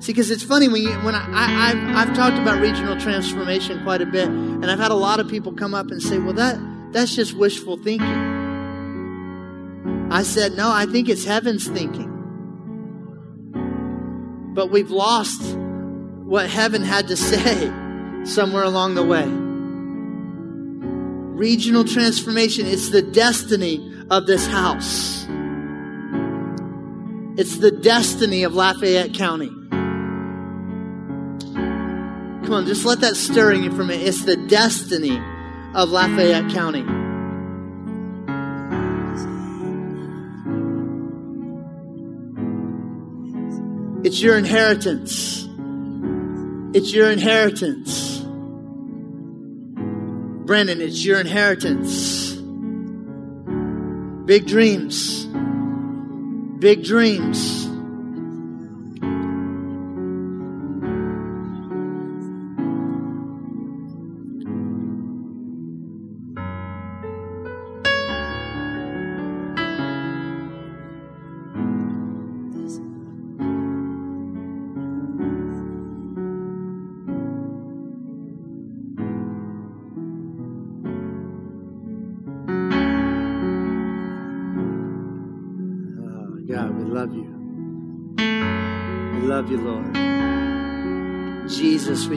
See, 0.08 0.14
because 0.14 0.30
it's 0.30 0.42
funny 0.42 0.68
when 0.68 0.80
you 0.80 0.92
when 1.00 1.14
I, 1.14 1.18
I 1.18 1.46
have 1.68 2.08
I've 2.08 2.16
talked 2.16 2.38
about 2.38 2.62
regional 2.62 2.98
transformation 2.98 3.82
quite 3.82 4.00
a 4.00 4.06
bit, 4.06 4.26
and 4.26 4.64
I've 4.70 4.78
had 4.78 4.90
a 4.90 4.94
lot 4.94 5.20
of 5.20 5.28
people 5.28 5.52
come 5.52 5.74
up 5.74 5.90
and 5.90 6.02
say, 6.02 6.16
"Well, 6.16 6.32
that 6.32 6.58
that's 6.92 7.14
just 7.14 7.34
wishful 7.34 7.76
thinking." 7.76 8.08
I 10.10 10.22
said, 10.22 10.54
"No, 10.54 10.72
I 10.72 10.86
think 10.86 11.10
it's 11.10 11.26
heaven's 11.26 11.68
thinking." 11.68 12.08
But 14.54 14.70
we've 14.70 14.90
lost 14.90 15.42
what 16.24 16.48
heaven 16.48 16.82
had 16.82 17.08
to 17.08 17.16
say 17.18 17.70
somewhere 18.24 18.62
along 18.62 18.94
the 18.94 19.04
way. 19.04 19.26
Regional 21.36 21.84
transformation, 21.84 22.66
it's 22.66 22.88
the 22.88 23.02
destiny 23.02 23.94
of 24.08 24.26
this 24.26 24.46
house. 24.46 25.26
It's 27.36 27.58
the 27.58 27.70
destiny 27.70 28.44
of 28.44 28.54
Lafayette 28.54 29.12
County. 29.12 29.50
Come 32.48 32.54
on, 32.54 32.66
just 32.66 32.86
let 32.86 33.00
that 33.00 33.14
stir 33.14 33.52
in 33.52 33.62
you 33.62 33.70
for 33.70 33.82
a 33.82 33.84
minute. 33.84 34.06
It's 34.06 34.24
the 34.24 34.34
destiny 34.34 35.20
of 35.74 35.90
Lafayette 35.90 36.50
County. 36.50 36.80
It's 44.02 44.22
your 44.22 44.38
inheritance. 44.38 45.46
It's 46.74 46.94
your 46.94 47.10
inheritance. 47.10 48.20
Brandon, 50.46 50.80
it's 50.80 51.04
your 51.04 51.20
inheritance. 51.20 52.32
Big 54.24 54.46
dreams. 54.46 55.26
Big 56.60 56.82
dreams. 56.82 57.67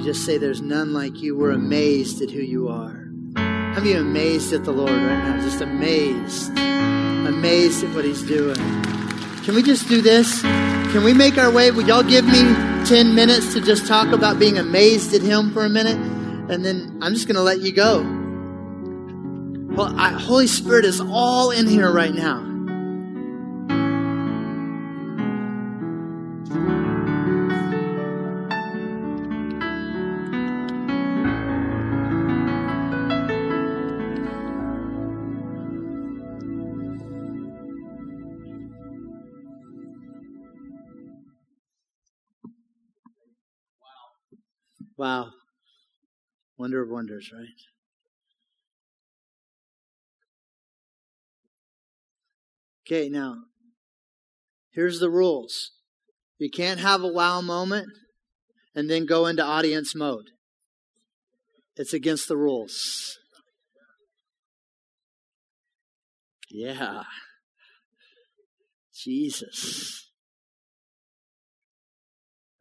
Just 0.02 0.26
say 0.26 0.38
there's 0.38 0.62
none 0.62 0.94
like 0.94 1.22
you. 1.22 1.38
We're 1.38 1.52
amazed 1.52 2.22
at 2.22 2.30
who 2.30 2.42
you 2.42 2.70
are. 2.70 3.08
How 3.36 3.80
many 3.80 3.94
amazed 3.94 4.52
at 4.54 4.66
the 4.66 4.72
Lord 4.72 4.92
right 4.92 5.24
now? 5.24 5.42
Just 5.42 5.62
amazed. 5.62 6.50
Amazed 6.58 7.84
at 7.84 7.96
what 7.96 8.04
He's 8.04 8.24
doing. 8.24 8.56
Can 9.44 9.56
we 9.56 9.64
just 9.64 9.88
do 9.88 10.02
this? 10.02 10.42
Can 10.42 11.04
we 11.04 11.14
make 11.14 11.38
our 11.38 11.52
way? 11.52 11.72
Would 11.72 11.88
y'all 11.88 12.04
give 12.04 12.26
me 12.26 12.42
10 12.86 13.16
minutes 13.16 13.54
to 13.54 13.62
just 13.62 13.88
talk 13.88 14.12
about 14.12 14.40
being 14.40 14.58
amazed 14.58 15.14
at 15.14 15.22
Him 15.22 15.54
for 15.54 15.64
a 15.66 15.70
minute? 15.70 15.98
And 16.52 16.66
then 16.66 17.00
I'm 17.02 17.14
just 17.14 17.28
going 17.28 17.38
to 17.38 17.42
let 17.42 17.62
you 17.62 17.72
go. 17.72 18.02
Well, 19.76 19.94
I, 19.98 20.10
Holy 20.10 20.48
Spirit 20.48 20.84
is 20.84 21.00
all 21.00 21.52
in 21.52 21.68
here 21.68 21.92
right 21.92 22.14
now. 22.14 22.51
Wow. 45.02 45.32
Wonder 46.60 46.84
of 46.84 46.90
wonders, 46.90 47.32
right? 47.34 47.48
Okay, 52.86 53.10
now, 53.10 53.38
here's 54.70 55.00
the 55.00 55.10
rules. 55.10 55.72
You 56.38 56.52
can't 56.52 56.80
have 56.80 57.02
a 57.02 57.08
wow 57.08 57.42
moment 57.42 57.88
and 58.76 58.92
then 58.92 59.08
go 59.08 59.26
into 59.26 59.44
audience 59.44 59.96
mode. 59.96 60.26
It's 61.76 61.96
against 61.96 62.28
the 62.28 62.38
rules. 62.38 63.18
Yeah. 66.52 67.06
Jesus. 69.04 70.12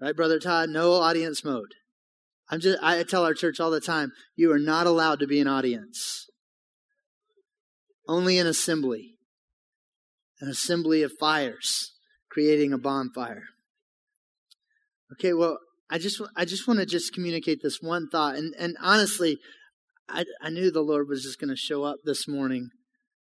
Right, 0.00 0.16
Brother 0.16 0.38
Todd? 0.38 0.70
No 0.70 0.92
audience 0.94 1.44
mode. 1.44 1.74
I'm 2.50 2.60
just, 2.60 2.78
I 2.82 3.02
tell 3.04 3.24
our 3.24 3.34
church 3.34 3.60
all 3.60 3.70
the 3.70 3.80
time, 3.80 4.12
you 4.36 4.52
are 4.52 4.58
not 4.58 4.86
allowed 4.86 5.20
to 5.20 5.26
be 5.26 5.40
an 5.40 5.46
audience. 5.46 6.26
Only 8.08 8.38
an 8.38 8.46
assembly. 8.46 9.14
An 10.40 10.48
assembly 10.48 11.02
of 11.02 11.12
fires 11.20 11.92
creating 12.30 12.72
a 12.72 12.78
bonfire. 12.78 13.44
Okay, 15.12 15.32
well, 15.32 15.58
I 15.90 15.98
just, 15.98 16.20
I 16.36 16.44
just 16.44 16.66
want 16.66 16.80
to 16.80 16.86
just 16.86 17.12
communicate 17.12 17.62
this 17.62 17.78
one 17.80 18.08
thought. 18.08 18.36
And, 18.36 18.54
and 18.58 18.76
honestly, 18.80 19.38
I, 20.08 20.24
I 20.40 20.50
knew 20.50 20.70
the 20.70 20.80
Lord 20.80 21.08
was 21.08 21.22
just 21.22 21.38
going 21.38 21.50
to 21.50 21.56
show 21.56 21.84
up 21.84 21.98
this 22.04 22.26
morning. 22.26 22.70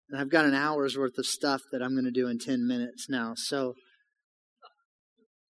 And 0.09 0.19
I've 0.19 0.29
got 0.29 0.45
an 0.45 0.53
hour's 0.53 0.97
worth 0.97 1.17
of 1.17 1.25
stuff 1.25 1.61
that 1.71 1.81
I'm 1.81 1.93
going 1.93 2.05
to 2.05 2.11
do 2.11 2.27
in 2.27 2.39
10 2.39 2.67
minutes 2.67 3.07
now. 3.09 3.33
So, 3.35 3.73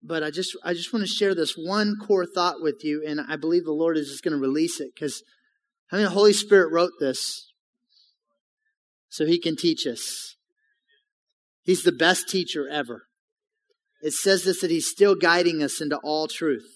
but 0.03 0.23
I 0.23 0.31
just 0.31 0.57
I 0.65 0.75
just 0.75 0.93
want 0.93 1.07
to 1.07 1.13
share 1.13 1.35
this 1.35 1.55
one 1.57 1.97
core 1.97 2.27
thought 2.27 2.61
with 2.61 2.85
you, 2.85 3.05
and 3.07 3.21
I 3.21 3.37
believe 3.37 3.65
the 3.65 3.73
Lord 3.73 3.97
is 3.97 4.09
just 4.09 4.25
going 4.25 4.33
to 4.33 4.41
release 4.41 4.81
it 4.81 4.91
because 4.95 5.23
I 5.91 5.97
mean 5.97 6.05
the 6.05 6.11
Holy 6.11 6.33
Spirit 6.33 6.73
wrote 6.73 6.93
this 6.99 7.53
so 9.09 9.27
He 9.27 9.39
can 9.39 9.57
teach 9.57 9.87
us. 9.87 10.37
He's 11.63 11.85
the 11.85 11.93
best 11.93 12.29
teacher 12.29 12.69
ever. 12.69 13.05
It 14.03 14.13
says 14.13 14.45
this 14.45 14.61
that 14.61 14.71
He's 14.71 14.91
still 14.91 15.15
guiding 15.15 15.63
us 15.63 15.81
into 15.81 15.99
all 15.99 16.27
truth. 16.27 16.67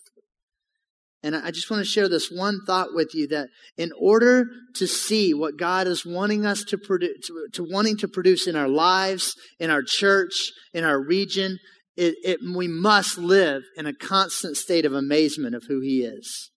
And 1.22 1.34
I 1.34 1.50
just 1.50 1.70
want 1.70 1.80
to 1.80 1.90
share 1.90 2.08
this 2.08 2.30
one 2.30 2.60
thought 2.66 2.94
with 2.94 3.12
you 3.12 3.26
that 3.28 3.48
in 3.76 3.90
order 3.98 4.46
to 4.76 4.86
see 4.86 5.34
what 5.34 5.56
God 5.56 5.88
is 5.88 6.06
wanting 6.06 6.46
us 6.46 6.62
to 6.64 6.78
produce, 6.78 7.26
to, 7.26 7.48
to 7.54 7.66
wanting 7.68 7.96
to 7.96 8.06
produce 8.06 8.46
in 8.46 8.54
our 8.54 8.68
lives, 8.68 9.34
in 9.58 9.68
our 9.68 9.82
church, 9.82 10.52
in 10.72 10.84
our 10.84 11.02
region, 11.02 11.58
it, 11.96 12.16
it, 12.22 12.40
we 12.54 12.68
must 12.68 13.18
live 13.18 13.62
in 13.76 13.86
a 13.86 13.94
constant 13.94 14.56
state 14.56 14.84
of 14.84 14.92
amazement 14.92 15.54
of 15.54 15.64
who 15.64 15.80
He 15.80 16.02
is. 16.02 16.50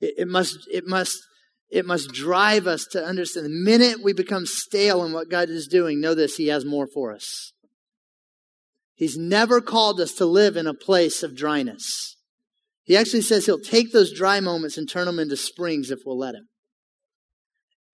It, 0.00 0.14
it, 0.18 0.28
must, 0.28 0.66
it 0.70 0.86
must, 0.86 1.16
it 1.70 1.86
must 1.86 2.12
drive 2.12 2.66
us 2.66 2.84
to 2.92 3.04
understand. 3.04 3.46
The 3.46 3.50
minute 3.50 4.02
we 4.02 4.12
become 4.12 4.44
stale 4.44 5.04
in 5.04 5.12
what 5.12 5.30
God 5.30 5.50
is 5.50 5.68
doing, 5.68 6.00
know 6.00 6.14
this: 6.14 6.36
He 6.36 6.48
has 6.48 6.64
more 6.64 6.86
for 6.86 7.12
us. 7.12 7.52
He's 8.94 9.16
never 9.16 9.60
called 9.60 10.00
us 10.00 10.12
to 10.14 10.26
live 10.26 10.56
in 10.56 10.66
a 10.66 10.74
place 10.74 11.22
of 11.22 11.36
dryness. 11.36 12.16
He 12.82 12.96
actually 12.96 13.22
says 13.22 13.46
He'll 13.46 13.60
take 13.60 13.92
those 13.92 14.12
dry 14.12 14.40
moments 14.40 14.76
and 14.76 14.88
turn 14.88 15.06
them 15.06 15.20
into 15.20 15.36
springs 15.36 15.90
if 15.90 16.00
we'll 16.04 16.18
let 16.18 16.34
Him. 16.34 16.48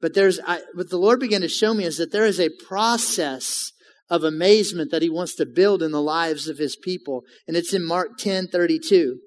But 0.01 0.15
there's, 0.15 0.41
I, 0.47 0.61
what 0.75 0.91
the 0.91 0.99
Lord 0.99 1.21
began 1.21 1.43
to 1.43 1.49
show 1.49 1.75
me 1.75 1.85
is 1.85 1.99
that 1.99 2.13
there 2.13 2.27
is 2.27 2.41
a 2.41 2.51
process 2.67 3.73
of 4.09 4.23
amazement 4.23 4.91
that 4.91 5.03
he 5.03 5.11
wants 5.11 5.35
to 5.37 5.47
build 5.47 5.83
in 5.83 5.91
the 5.91 6.03
lives 6.03 6.49
of 6.49 6.59
his 6.59 6.77
people. 6.77 7.23
And 7.47 7.57
it's 7.57 7.75
in 7.75 7.85
Mark 7.85 8.19
10 8.19 8.49
32. 8.49 9.19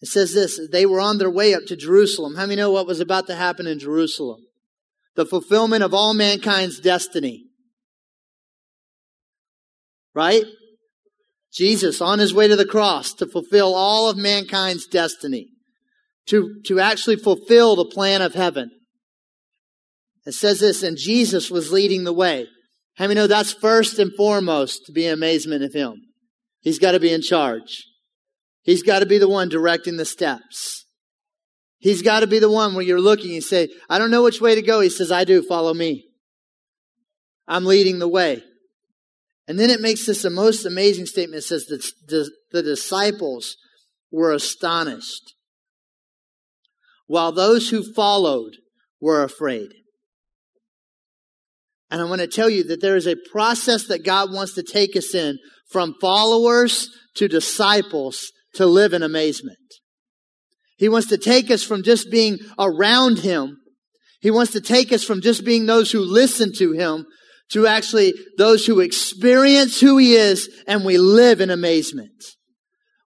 It 0.00 0.08
says 0.08 0.34
this 0.34 0.60
they 0.70 0.86
were 0.86 1.00
on 1.00 1.18
their 1.18 1.30
way 1.30 1.54
up 1.54 1.64
to 1.66 1.76
Jerusalem. 1.76 2.36
How 2.36 2.42
many 2.42 2.56
know 2.56 2.70
what 2.70 2.86
was 2.86 3.00
about 3.00 3.26
to 3.28 3.34
happen 3.34 3.66
in 3.66 3.78
Jerusalem? 3.78 4.40
The 5.14 5.26
fulfillment 5.26 5.82
of 5.82 5.94
all 5.94 6.14
mankind's 6.14 6.78
destiny. 6.78 7.44
Right? 10.14 10.44
Jesus 11.52 12.00
on 12.00 12.18
his 12.18 12.34
way 12.34 12.48
to 12.48 12.56
the 12.56 12.66
cross 12.66 13.14
to 13.14 13.26
fulfill 13.26 13.74
all 13.74 14.10
of 14.10 14.16
mankind's 14.16 14.86
destiny. 14.86 15.48
To, 16.28 16.60
to 16.66 16.80
actually 16.80 17.16
fulfill 17.16 17.76
the 17.76 17.84
plan 17.84 18.20
of 18.20 18.34
heaven. 18.34 18.70
It 20.26 20.32
says 20.32 20.58
this, 20.58 20.82
and 20.82 20.96
Jesus 20.98 21.52
was 21.52 21.70
leading 21.70 22.02
the 22.02 22.12
way. 22.12 22.46
How 22.96 23.04
many 23.06 23.14
know 23.14 23.26
that's 23.26 23.52
first 23.52 23.98
and 23.98 24.12
foremost 24.14 24.86
to 24.86 24.92
be 24.92 25.06
amazement 25.06 25.62
of 25.62 25.72
Him? 25.72 26.02
He's 26.60 26.78
got 26.78 26.92
to 26.92 27.00
be 27.00 27.12
in 27.12 27.22
charge. 27.22 27.84
He's 28.62 28.82
got 28.82 28.98
to 28.98 29.06
be 29.06 29.18
the 29.18 29.28
one 29.28 29.48
directing 29.48 29.96
the 29.96 30.04
steps. 30.04 30.86
He's 31.78 32.02
got 32.02 32.20
to 32.20 32.26
be 32.26 32.38
the 32.38 32.50
one 32.50 32.74
where 32.74 32.84
you're 32.84 33.00
looking 33.00 33.34
and 33.34 33.44
say, 33.44 33.68
I 33.88 33.98
don't 33.98 34.10
know 34.10 34.24
which 34.24 34.40
way 34.40 34.54
to 34.54 34.62
go. 34.62 34.80
He 34.80 34.88
says, 34.88 35.12
I 35.12 35.24
do. 35.24 35.42
Follow 35.42 35.74
me. 35.74 36.06
I'm 37.46 37.64
leading 37.64 37.98
the 37.98 38.08
way. 38.08 38.42
And 39.46 39.60
then 39.60 39.70
it 39.70 39.80
makes 39.80 40.06
this 40.06 40.22
the 40.22 40.30
most 40.30 40.66
amazing 40.66 41.06
statement. 41.06 41.44
It 41.44 41.46
says 41.46 41.66
that 41.66 42.30
the 42.50 42.62
disciples 42.62 43.56
were 44.10 44.32
astonished, 44.32 45.34
while 47.06 47.30
those 47.30 47.68
who 47.70 47.92
followed 47.92 48.56
were 49.00 49.22
afraid. 49.22 49.68
And 51.90 52.00
I 52.00 52.04
want 52.04 52.20
to 52.20 52.26
tell 52.26 52.50
you 52.50 52.64
that 52.64 52.80
there 52.80 52.96
is 52.96 53.06
a 53.06 53.16
process 53.30 53.86
that 53.86 54.04
God 54.04 54.32
wants 54.32 54.54
to 54.54 54.62
take 54.62 54.96
us 54.96 55.14
in 55.14 55.38
from 55.70 55.94
followers 56.00 56.88
to 57.16 57.28
disciples 57.28 58.32
to 58.54 58.66
live 58.66 58.92
in 58.92 59.02
amazement. 59.02 59.58
He 60.78 60.88
wants 60.88 61.08
to 61.08 61.18
take 61.18 61.50
us 61.50 61.62
from 61.62 61.82
just 61.82 62.10
being 62.10 62.38
around 62.58 63.20
Him. 63.20 63.58
He 64.20 64.30
wants 64.30 64.52
to 64.52 64.60
take 64.60 64.92
us 64.92 65.04
from 65.04 65.20
just 65.20 65.44
being 65.44 65.66
those 65.66 65.90
who 65.90 66.00
listen 66.00 66.52
to 66.54 66.72
Him 66.72 67.06
to 67.50 67.66
actually 67.66 68.12
those 68.38 68.66
who 68.66 68.80
experience 68.80 69.80
who 69.80 69.96
He 69.98 70.14
is 70.14 70.48
and 70.66 70.84
we 70.84 70.98
live 70.98 71.40
in 71.40 71.50
amazement. 71.50 72.10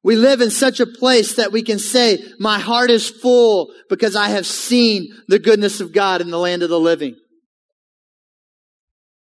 We 0.02 0.16
live 0.16 0.40
in 0.40 0.50
such 0.50 0.80
a 0.80 0.86
place 0.86 1.34
that 1.34 1.52
we 1.52 1.62
can 1.62 1.78
say, 1.78 2.18
my 2.38 2.58
heart 2.58 2.90
is 2.90 3.10
full 3.10 3.70
because 3.90 4.16
I 4.16 4.30
have 4.30 4.46
seen 4.46 5.08
the 5.28 5.38
goodness 5.38 5.80
of 5.80 5.92
God 5.92 6.22
in 6.22 6.30
the 6.30 6.38
land 6.38 6.62
of 6.62 6.70
the 6.70 6.80
living. 6.80 7.16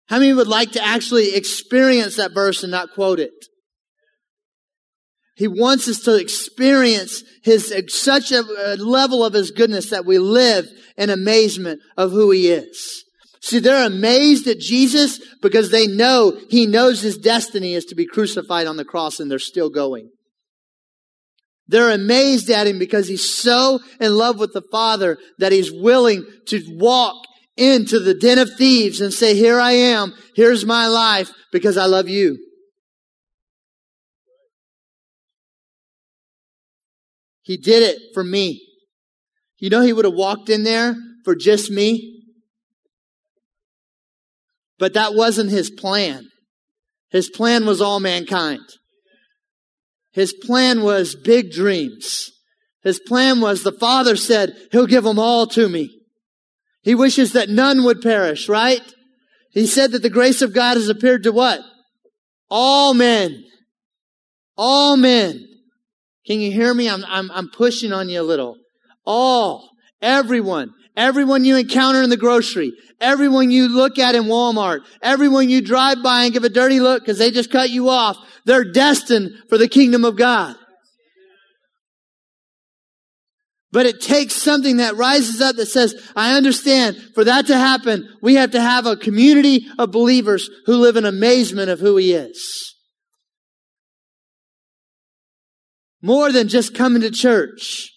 How 0.07 0.19
many 0.19 0.33
would 0.33 0.47
like 0.47 0.71
to 0.71 0.85
actually 0.85 1.35
experience 1.35 2.15
that 2.15 2.33
verse 2.33 2.63
and 2.63 2.71
not 2.71 2.93
quote 2.93 3.19
it? 3.19 3.33
He 5.35 5.47
wants 5.47 5.87
us 5.87 5.99
to 6.01 6.15
experience 6.15 7.23
his 7.43 7.71
such 7.89 8.31
a, 8.31 8.41
level 8.79 9.23
of 9.23 9.33
his 9.33 9.51
goodness 9.51 9.91
that 9.91 10.05
we 10.05 10.17
live 10.17 10.65
in 10.97 11.11
amazement 11.11 11.81
of 11.95 12.11
who 12.11 12.31
he 12.31 12.49
is. 12.49 13.03
See, 13.41 13.59
they're 13.59 13.85
amazed 13.85 14.47
at 14.47 14.59
Jesus 14.59 15.19
because 15.41 15.69
they 15.69 15.85
know 15.85 16.39
he 16.49 16.65
knows 16.65 17.01
his 17.01 17.17
destiny 17.17 17.75
is 17.75 17.85
to 17.85 17.95
be 17.95 18.07
crucified 18.07 18.65
on 18.65 18.77
the 18.77 18.85
cross 18.85 19.19
and 19.19 19.29
they're 19.29 19.39
still 19.39 19.69
going. 19.69 20.09
They're 21.67 21.91
amazed 21.91 22.49
at 22.49 22.65
him 22.65 22.79
because 22.79 23.07
he's 23.07 23.37
so 23.37 23.79
in 23.99 24.15
love 24.15 24.39
with 24.39 24.53
the 24.53 24.63
Father 24.71 25.17
that 25.37 25.51
he's 25.51 25.71
willing 25.71 26.25
to 26.47 26.63
walk 26.77 27.15
into 27.57 27.99
the 27.99 28.13
den 28.13 28.39
of 28.39 28.55
thieves 28.55 29.01
and 29.01 29.13
say, 29.13 29.35
here 29.35 29.59
I 29.59 29.71
am. 29.71 30.13
Here's 30.35 30.65
my 30.65 30.87
life 30.87 31.31
because 31.51 31.77
I 31.77 31.85
love 31.85 32.07
you. 32.07 32.37
He 37.41 37.57
did 37.57 37.83
it 37.83 37.99
for 38.13 38.23
me. 38.23 38.61
You 39.57 39.69
know, 39.69 39.81
he 39.81 39.93
would 39.93 40.05
have 40.05 40.13
walked 40.13 40.49
in 40.49 40.63
there 40.63 40.95
for 41.23 41.35
just 41.35 41.71
me. 41.71 42.25
But 44.77 44.93
that 44.93 45.15
wasn't 45.15 45.49
his 45.49 45.71
plan. 45.71 46.27
His 47.09 47.29
plan 47.29 47.65
was 47.65 47.81
all 47.81 47.99
mankind. 47.99 48.61
His 50.11 50.33
plan 50.33 50.83
was 50.83 51.15
big 51.15 51.51
dreams. 51.51 52.31
His 52.83 52.99
plan 52.99 53.41
was 53.41 53.63
the 53.63 53.71
Father 53.71 54.15
said, 54.15 54.53
He'll 54.71 54.85
give 54.85 55.03
them 55.03 55.19
all 55.19 55.47
to 55.47 55.69
me. 55.69 55.96
He 56.87 56.95
wishes 56.95 57.33
that 57.33 57.49
none 57.49 57.83
would 57.83 58.01
perish, 58.01 58.47
right? 58.47 58.79
He 59.51 59.67
said 59.67 59.91
that 59.91 60.03
the 60.03 60.09
grace 60.09 60.41
of 60.41 60.53
God 60.53 60.77
has 60.77 60.87
appeared 60.87 61.23
to 61.23 61.33
what? 61.33 61.59
All 62.49 62.93
men. 62.93 63.43
All 64.55 64.95
men. 64.95 65.45
Can 66.25 66.39
you 66.39 66.49
hear 66.49 66.73
me? 66.73 66.89
I'm, 66.89 67.03
I'm, 67.05 67.29
I'm 67.31 67.49
pushing 67.49 67.91
on 67.91 68.07
you 68.07 68.21
a 68.21 68.23
little. 68.23 68.55
All. 69.05 69.69
Everyone. 70.01 70.73
Everyone 70.95 71.43
you 71.43 71.57
encounter 71.57 72.01
in 72.01 72.09
the 72.09 72.15
grocery. 72.15 72.71
Everyone 73.01 73.51
you 73.51 73.67
look 73.67 73.99
at 73.99 74.15
in 74.15 74.23
Walmart. 74.23 74.79
Everyone 75.01 75.49
you 75.49 75.61
drive 75.61 76.01
by 76.01 76.23
and 76.23 76.31
give 76.31 76.45
a 76.45 76.49
dirty 76.49 76.79
look 76.79 77.01
because 77.01 77.17
they 77.17 77.31
just 77.31 77.51
cut 77.51 77.69
you 77.69 77.89
off. 77.89 78.15
They're 78.45 78.71
destined 78.71 79.31
for 79.49 79.57
the 79.57 79.67
kingdom 79.67 80.05
of 80.05 80.15
God. 80.15 80.55
But 83.71 83.85
it 83.85 84.01
takes 84.01 84.35
something 84.35 84.77
that 84.77 84.95
rises 84.95 85.41
up 85.41 85.57
that 85.57 85.65
says, 85.65 85.93
I 86.15 86.37
understand 86.37 86.95
for 87.13 87.25
that 87.25 87.47
to 87.47 87.57
happen, 87.57 88.07
we 88.21 88.35
have 88.35 88.51
to 88.51 88.61
have 88.61 88.85
a 88.85 88.95
community 88.95 89.67
of 89.77 89.91
believers 89.91 90.49
who 90.65 90.77
live 90.77 90.95
in 90.95 91.05
amazement 91.05 91.69
of 91.69 91.79
who 91.79 91.97
he 91.97 92.13
is. 92.13 92.75
More 96.01 96.31
than 96.31 96.47
just 96.47 96.75
coming 96.75 97.01
to 97.01 97.11
church. 97.11 97.91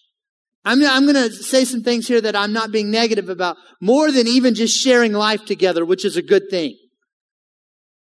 I'm, 0.64 0.84
I'm 0.84 1.04
going 1.04 1.14
to 1.14 1.32
say 1.32 1.64
some 1.64 1.82
things 1.82 2.08
here 2.08 2.20
that 2.20 2.34
I'm 2.34 2.52
not 2.52 2.72
being 2.72 2.90
negative 2.90 3.28
about. 3.28 3.56
More 3.80 4.10
than 4.10 4.26
even 4.26 4.54
just 4.54 4.76
sharing 4.76 5.12
life 5.12 5.44
together, 5.44 5.84
which 5.84 6.04
is 6.04 6.16
a 6.16 6.22
good 6.22 6.50
thing. 6.50 6.76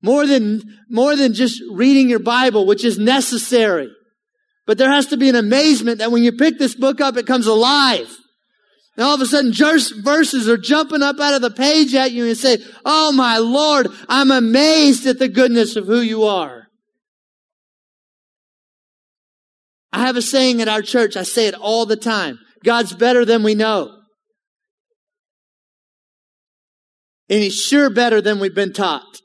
More 0.02 0.26
than, 0.26 0.60
more 0.90 1.16
than 1.16 1.32
just 1.32 1.62
reading 1.72 2.10
your 2.10 2.18
Bible, 2.18 2.66
which 2.66 2.84
is 2.84 2.98
necessary. 2.98 3.88
But 4.66 4.78
there 4.78 4.90
has 4.90 5.06
to 5.08 5.16
be 5.16 5.28
an 5.28 5.36
amazement 5.36 5.98
that 5.98 6.10
when 6.10 6.22
you 6.22 6.32
pick 6.32 6.58
this 6.58 6.74
book 6.74 7.00
up, 7.00 7.16
it 7.16 7.26
comes 7.26 7.46
alive. 7.46 8.08
And 8.96 9.04
all 9.04 9.14
of 9.14 9.20
a 9.20 9.26
sudden, 9.26 9.52
verses 9.52 10.48
are 10.48 10.56
jumping 10.56 11.02
up 11.02 11.18
out 11.18 11.34
of 11.34 11.42
the 11.42 11.50
page 11.50 11.94
at 11.94 12.12
you 12.12 12.26
and 12.26 12.36
say, 12.36 12.58
Oh 12.84 13.12
my 13.12 13.38
Lord, 13.38 13.88
I'm 14.08 14.30
amazed 14.30 15.06
at 15.06 15.18
the 15.18 15.28
goodness 15.28 15.76
of 15.76 15.86
who 15.86 16.00
you 16.00 16.24
are. 16.24 16.68
I 19.92 20.06
have 20.06 20.16
a 20.16 20.22
saying 20.22 20.60
at 20.60 20.68
our 20.68 20.82
church, 20.82 21.16
I 21.16 21.22
say 21.22 21.46
it 21.46 21.54
all 21.54 21.86
the 21.86 21.96
time. 21.96 22.38
God's 22.64 22.92
better 22.92 23.24
than 23.24 23.42
we 23.42 23.54
know. 23.54 23.96
And 27.28 27.40
He's 27.40 27.54
sure 27.54 27.90
better 27.90 28.20
than 28.20 28.38
we've 28.38 28.54
been 28.54 28.72
taught. 28.72 29.20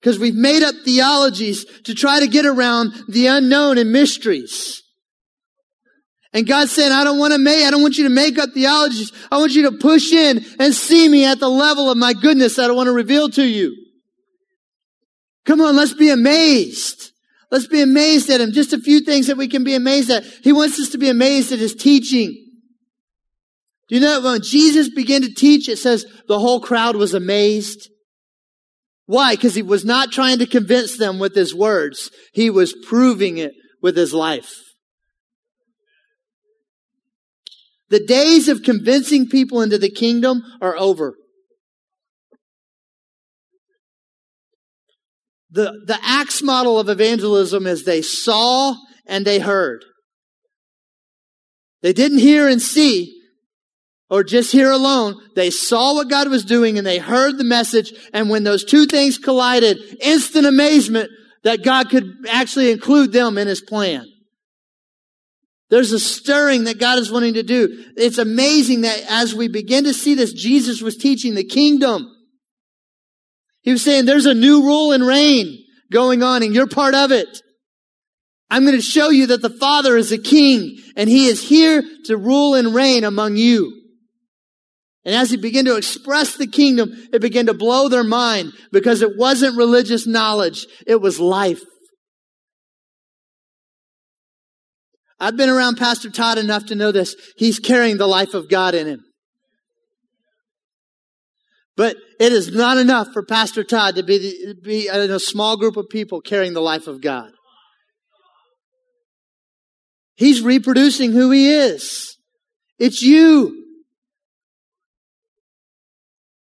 Because 0.00 0.18
we've 0.18 0.34
made 0.34 0.62
up 0.62 0.74
theologies 0.84 1.64
to 1.82 1.94
try 1.94 2.20
to 2.20 2.26
get 2.26 2.46
around 2.46 2.92
the 3.08 3.26
unknown 3.26 3.76
and 3.76 3.92
mysteries. 3.92 4.82
And 6.32 6.46
God's 6.46 6.72
saying, 6.72 6.92
I 6.92 7.04
don't 7.04 7.18
want 7.18 7.32
to 7.32 7.38
make, 7.38 7.64
I 7.64 7.70
don't 7.70 7.82
want 7.82 7.98
you 7.98 8.04
to 8.04 8.10
make 8.10 8.38
up 8.38 8.50
theologies. 8.54 9.12
I 9.30 9.38
want 9.38 9.52
you 9.52 9.70
to 9.70 9.72
push 9.78 10.12
in 10.12 10.44
and 10.58 10.72
see 10.72 11.08
me 11.08 11.24
at 11.24 11.40
the 11.40 11.48
level 11.48 11.90
of 11.90 11.98
my 11.98 12.14
goodness 12.14 12.56
that 12.56 12.70
I 12.70 12.72
want 12.72 12.86
to 12.86 12.92
reveal 12.92 13.28
to 13.30 13.44
you. 13.44 13.76
Come 15.44 15.60
on, 15.60 15.74
let's 15.74 15.94
be 15.94 16.10
amazed. 16.10 17.10
Let's 17.50 17.66
be 17.66 17.82
amazed 17.82 18.30
at 18.30 18.40
Him. 18.40 18.52
Just 18.52 18.72
a 18.72 18.78
few 18.78 19.00
things 19.00 19.26
that 19.26 19.36
we 19.36 19.48
can 19.48 19.64
be 19.64 19.74
amazed 19.74 20.10
at. 20.10 20.24
He 20.42 20.52
wants 20.52 20.78
us 20.78 20.90
to 20.90 20.98
be 20.98 21.08
amazed 21.08 21.50
at 21.50 21.58
His 21.58 21.74
teaching. 21.74 22.46
Do 23.88 23.96
you 23.96 24.00
know 24.00 24.20
when 24.20 24.40
Jesus 24.40 24.88
began 24.88 25.22
to 25.22 25.34
teach, 25.34 25.68
it 25.68 25.78
says 25.78 26.06
the 26.28 26.38
whole 26.38 26.60
crowd 26.60 26.94
was 26.94 27.12
amazed? 27.12 27.90
Why? 29.10 29.34
Because 29.34 29.56
he 29.56 29.62
was 29.62 29.84
not 29.84 30.12
trying 30.12 30.38
to 30.38 30.46
convince 30.46 30.96
them 30.96 31.18
with 31.18 31.34
his 31.34 31.52
words. 31.52 32.12
He 32.32 32.48
was 32.48 32.72
proving 32.86 33.38
it 33.38 33.54
with 33.82 33.96
his 33.96 34.14
life. 34.14 34.54
The 37.88 38.06
days 38.06 38.46
of 38.46 38.62
convincing 38.62 39.26
people 39.26 39.62
into 39.62 39.78
the 39.78 39.90
kingdom 39.90 40.44
are 40.62 40.76
over. 40.76 41.16
The, 45.50 45.72
the 45.86 45.98
Acts 46.04 46.40
model 46.40 46.78
of 46.78 46.88
evangelism 46.88 47.66
is 47.66 47.84
they 47.84 48.02
saw 48.02 48.76
and 49.06 49.24
they 49.24 49.40
heard. 49.40 49.84
They 51.82 51.92
didn't 51.92 52.18
hear 52.18 52.46
and 52.46 52.62
see, 52.62 53.19
or 54.10 54.24
just 54.24 54.50
hear 54.50 54.70
alone. 54.70 55.14
They 55.36 55.50
saw 55.50 55.94
what 55.94 56.10
God 56.10 56.28
was 56.28 56.44
doing 56.44 56.76
and 56.76 56.86
they 56.86 56.98
heard 56.98 57.38
the 57.38 57.44
message. 57.44 57.92
And 58.12 58.28
when 58.28 58.42
those 58.42 58.64
two 58.64 58.86
things 58.86 59.16
collided, 59.16 59.78
instant 60.00 60.46
amazement 60.46 61.10
that 61.44 61.62
God 61.62 61.88
could 61.88 62.26
actually 62.28 62.72
include 62.72 63.12
them 63.12 63.38
in 63.38 63.46
his 63.46 63.60
plan. 63.60 64.04
There's 65.70 65.92
a 65.92 66.00
stirring 66.00 66.64
that 66.64 66.80
God 66.80 66.98
is 66.98 67.12
wanting 67.12 67.34
to 67.34 67.44
do. 67.44 67.84
It's 67.96 68.18
amazing 68.18 68.80
that 68.80 69.04
as 69.08 69.34
we 69.34 69.46
begin 69.46 69.84
to 69.84 69.94
see 69.94 70.16
this, 70.16 70.32
Jesus 70.32 70.82
was 70.82 70.96
teaching 70.96 71.36
the 71.36 71.44
kingdom. 71.44 72.10
He 73.62 73.70
was 73.70 73.82
saying 73.82 74.04
there's 74.04 74.26
a 74.26 74.34
new 74.34 74.64
rule 74.64 74.90
and 74.90 75.06
reign 75.06 75.64
going 75.92 76.24
on 76.24 76.42
and 76.42 76.52
you're 76.52 76.66
part 76.66 76.94
of 76.94 77.12
it. 77.12 77.40
I'm 78.50 78.64
going 78.64 78.76
to 78.76 78.82
show 78.82 79.10
you 79.10 79.28
that 79.28 79.42
the 79.42 79.50
Father 79.50 79.96
is 79.96 80.10
a 80.10 80.18
king 80.18 80.78
and 80.96 81.08
he 81.08 81.26
is 81.26 81.48
here 81.48 81.84
to 82.06 82.16
rule 82.16 82.56
and 82.56 82.74
reign 82.74 83.04
among 83.04 83.36
you. 83.36 83.79
And 85.04 85.14
as 85.14 85.30
he 85.30 85.36
began 85.36 85.64
to 85.64 85.76
express 85.76 86.36
the 86.36 86.46
kingdom, 86.46 86.90
it 87.12 87.22
began 87.22 87.46
to 87.46 87.54
blow 87.54 87.88
their 87.88 88.04
mind 88.04 88.52
because 88.70 89.00
it 89.00 89.16
wasn't 89.16 89.56
religious 89.56 90.06
knowledge. 90.06 90.66
It 90.86 91.00
was 91.00 91.18
life. 91.18 91.62
I've 95.18 95.36
been 95.36 95.50
around 95.50 95.76
Pastor 95.76 96.10
Todd 96.10 96.38
enough 96.38 96.66
to 96.66 96.74
know 96.74 96.92
this. 96.92 97.14
He's 97.36 97.58
carrying 97.58 97.98
the 97.98 98.06
life 98.06 98.34
of 98.34 98.48
God 98.48 98.74
in 98.74 98.86
him. 98.86 99.04
But 101.76 101.96
it 102.18 102.32
is 102.32 102.52
not 102.52 102.76
enough 102.76 103.08
for 103.12 103.24
Pastor 103.24 103.64
Todd 103.64 103.96
to 103.96 104.02
be, 104.02 104.18
the, 104.18 104.54
be 104.62 104.88
in 104.88 105.10
a 105.10 105.18
small 105.18 105.56
group 105.56 105.78
of 105.78 105.88
people 105.88 106.20
carrying 106.20 106.52
the 106.52 106.60
life 106.60 106.86
of 106.86 107.00
God. 107.00 107.30
He's 110.16 110.42
reproducing 110.42 111.12
who 111.12 111.30
he 111.30 111.50
is. 111.50 112.18
It's 112.78 113.00
you. 113.00 113.69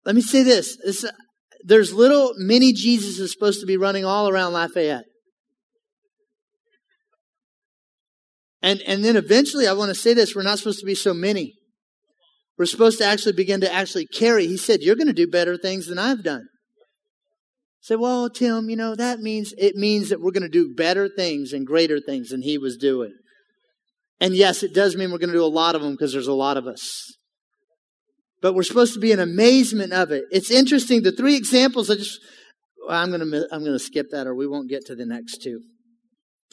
Let 0.04 0.14
me 0.14 0.20
say 0.20 0.42
this. 0.42 0.76
this 0.84 1.04
uh, 1.04 1.12
there's 1.64 1.92
little 1.92 2.34
mini 2.36 2.72
Jesus 2.72 3.18
is 3.18 3.32
supposed 3.32 3.60
to 3.60 3.66
be 3.66 3.76
running 3.76 4.04
all 4.04 4.28
around 4.28 4.52
Lafayette. 4.52 5.06
And, 8.62 8.80
and 8.82 9.04
then 9.04 9.16
eventually, 9.16 9.66
I 9.66 9.72
want 9.72 9.88
to 9.90 9.94
say 9.94 10.14
this, 10.14 10.34
we're 10.34 10.42
not 10.42 10.58
supposed 10.58 10.80
to 10.80 10.86
be 10.86 10.94
so 10.94 11.12
many. 11.12 11.54
We're 12.58 12.66
supposed 12.66 12.98
to 12.98 13.04
actually 13.04 13.32
begin 13.32 13.60
to 13.62 13.72
actually 13.72 14.06
carry. 14.06 14.46
He 14.46 14.56
said, 14.56 14.80
you're 14.80 14.96
going 14.96 15.08
to 15.08 15.12
do 15.12 15.26
better 15.26 15.56
things 15.56 15.86
than 15.86 15.98
I've 15.98 16.22
done. 16.22 16.46
Said, 17.80 17.98
well, 17.98 18.30
Tim, 18.30 18.70
you 18.70 18.76
know, 18.76 18.94
that 18.94 19.20
means, 19.20 19.52
it 19.58 19.74
means 19.74 20.08
that 20.08 20.20
we're 20.20 20.32
going 20.32 20.42
to 20.42 20.48
do 20.48 20.74
better 20.74 21.08
things 21.08 21.52
and 21.52 21.66
greater 21.66 22.00
things 22.00 22.30
than 22.30 22.40
he 22.40 22.56
was 22.56 22.76
doing. 22.78 23.12
And 24.20 24.34
yes, 24.34 24.62
it 24.62 24.72
does 24.72 24.96
mean 24.96 25.12
we're 25.12 25.18
going 25.18 25.32
to 25.32 25.36
do 25.36 25.44
a 25.44 25.46
lot 25.46 25.74
of 25.74 25.82
them 25.82 25.92
because 25.92 26.12
there's 26.12 26.28
a 26.28 26.32
lot 26.32 26.56
of 26.56 26.66
us 26.66 27.14
but 28.44 28.54
we're 28.54 28.62
supposed 28.62 28.92
to 28.92 29.00
be 29.00 29.10
in 29.10 29.20
amazement 29.20 29.94
of 29.94 30.10
it. 30.10 30.24
It's 30.30 30.50
interesting. 30.50 31.02
The 31.02 31.12
three 31.12 31.34
examples, 31.34 31.88
I 31.88 31.94
just, 31.94 32.20
I'm 32.90 33.08
going 33.08 33.22
to, 33.22 33.48
I'm 33.50 33.64
to 33.64 33.78
skip 33.78 34.10
that 34.10 34.26
or 34.26 34.34
we 34.34 34.46
won't 34.46 34.68
get 34.68 34.84
to 34.88 34.94
the 34.94 35.06
next 35.06 35.38
two. 35.38 35.62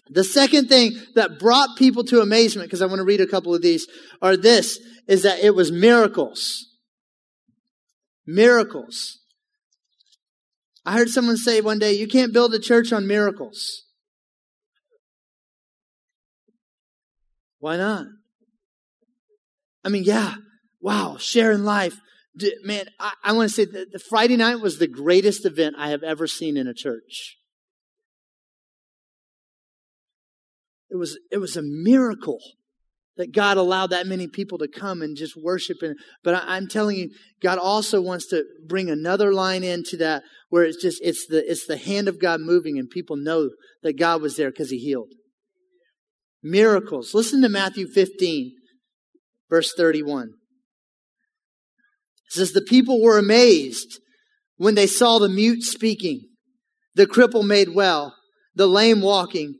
The 0.07 0.23
second 0.23 0.69
thing 0.69 0.93
that 1.15 1.37
brought 1.37 1.75
people 1.77 2.05
to 2.05 2.21
amazement, 2.21 2.69
because 2.69 2.81
I 2.81 2.85
want 2.85 2.99
to 2.99 3.03
read 3.03 3.19
a 3.19 3.27
couple 3.27 3.53
of 3.53 3.61
these, 3.61 3.87
are 4.21 4.37
this, 4.37 4.79
is 5.09 5.23
that 5.23 5.39
it 5.39 5.53
was 5.53 5.69
miracles. 5.69 6.65
Miracles. 8.25 9.19
I 10.85 10.93
heard 10.93 11.09
someone 11.09 11.35
say 11.35 11.59
one 11.59 11.79
day, 11.79 11.91
you 11.91 12.07
can't 12.07 12.31
build 12.31 12.53
a 12.53 12.59
church 12.59 12.93
on 12.93 13.05
miracles. 13.05 13.83
Why 17.59 17.75
not? 17.75 18.05
I 19.83 19.89
mean, 19.89 20.05
yeah, 20.05 20.35
wow, 20.81 21.17
sharing 21.19 21.63
life. 21.63 21.97
Man, 22.63 22.85
I, 22.99 23.13
I 23.23 23.33
want 23.33 23.49
to 23.49 23.55
say 23.55 23.65
that 23.65 23.91
the 23.91 23.99
Friday 23.99 24.37
night 24.37 24.61
was 24.61 24.77
the 24.77 24.87
greatest 24.87 25.45
event 25.45 25.75
I 25.77 25.89
have 25.89 26.03
ever 26.03 26.27
seen 26.27 26.57
in 26.57 26.67
a 26.67 26.73
church. 26.73 27.37
It 30.89 30.95
was, 30.95 31.17
it 31.31 31.37
was 31.37 31.55
a 31.55 31.61
miracle 31.61 32.39
that 33.17 33.33
God 33.33 33.57
allowed 33.57 33.91
that 33.91 34.07
many 34.07 34.27
people 34.27 34.57
to 34.57 34.67
come 34.67 35.01
and 35.01 35.15
just 35.15 35.35
worship. 35.41 35.77
And, 35.81 35.95
but 36.23 36.33
I, 36.33 36.55
I'm 36.55 36.67
telling 36.67 36.97
you, 36.97 37.09
God 37.41 37.59
also 37.59 38.01
wants 38.01 38.27
to 38.27 38.43
bring 38.67 38.89
another 38.89 39.33
line 39.33 39.63
into 39.63 39.97
that 39.97 40.23
where 40.49 40.63
it's 40.63 40.81
just, 40.81 41.01
it's 41.03 41.27
the, 41.27 41.49
it's 41.49 41.65
the 41.67 41.77
hand 41.77 42.07
of 42.07 42.19
God 42.19 42.41
moving 42.41 42.77
and 42.77 42.89
people 42.89 43.15
know 43.15 43.49
that 43.83 43.97
God 43.97 44.21
was 44.21 44.37
there 44.37 44.49
because 44.49 44.69
he 44.69 44.77
healed. 44.77 45.13
Miracles. 46.41 47.13
Listen 47.13 47.41
to 47.41 47.49
Matthew 47.49 47.87
15, 47.87 48.53
verse 49.49 49.73
31. 49.75 50.31
It 52.31 52.35
says, 52.35 52.53
The 52.53 52.61
people 52.61 53.01
were 53.01 53.17
amazed 53.17 53.99
when 54.55 54.75
they 54.75 54.87
saw 54.87 55.19
the 55.19 55.27
mute 55.27 55.63
speaking, 55.63 56.29
the 56.95 57.05
cripple 57.05 57.45
made 57.45 57.69
well, 57.75 58.15
the 58.55 58.67
lame 58.67 59.01
walking, 59.01 59.55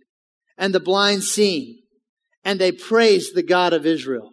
and 0.58 0.74
the 0.74 0.80
blind 0.80 1.24
seeing, 1.24 1.82
and 2.46 2.60
they 2.60 2.72
praised 2.72 3.36
the 3.36 3.44
God 3.44 3.74
of 3.74 3.86
Israel. 3.86 4.32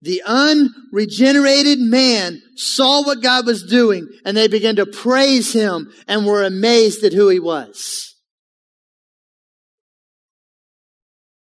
The 0.00 0.22
unregenerated 0.26 1.78
man 1.78 2.40
saw 2.56 3.04
what 3.04 3.22
God 3.22 3.46
was 3.46 3.62
doing 3.62 4.08
and 4.24 4.36
they 4.36 4.48
began 4.48 4.74
to 4.76 4.86
praise 4.86 5.52
him 5.52 5.92
and 6.08 6.26
were 6.26 6.42
amazed 6.42 7.04
at 7.04 7.12
who 7.12 7.28
he 7.28 7.38
was. 7.38 8.16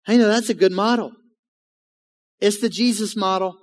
I 0.06 0.16
know 0.16 0.28
that's 0.28 0.50
a 0.50 0.54
good 0.54 0.70
model. 0.70 1.12
It's 2.44 2.60
the 2.60 2.68
Jesus 2.68 3.16
model. 3.16 3.56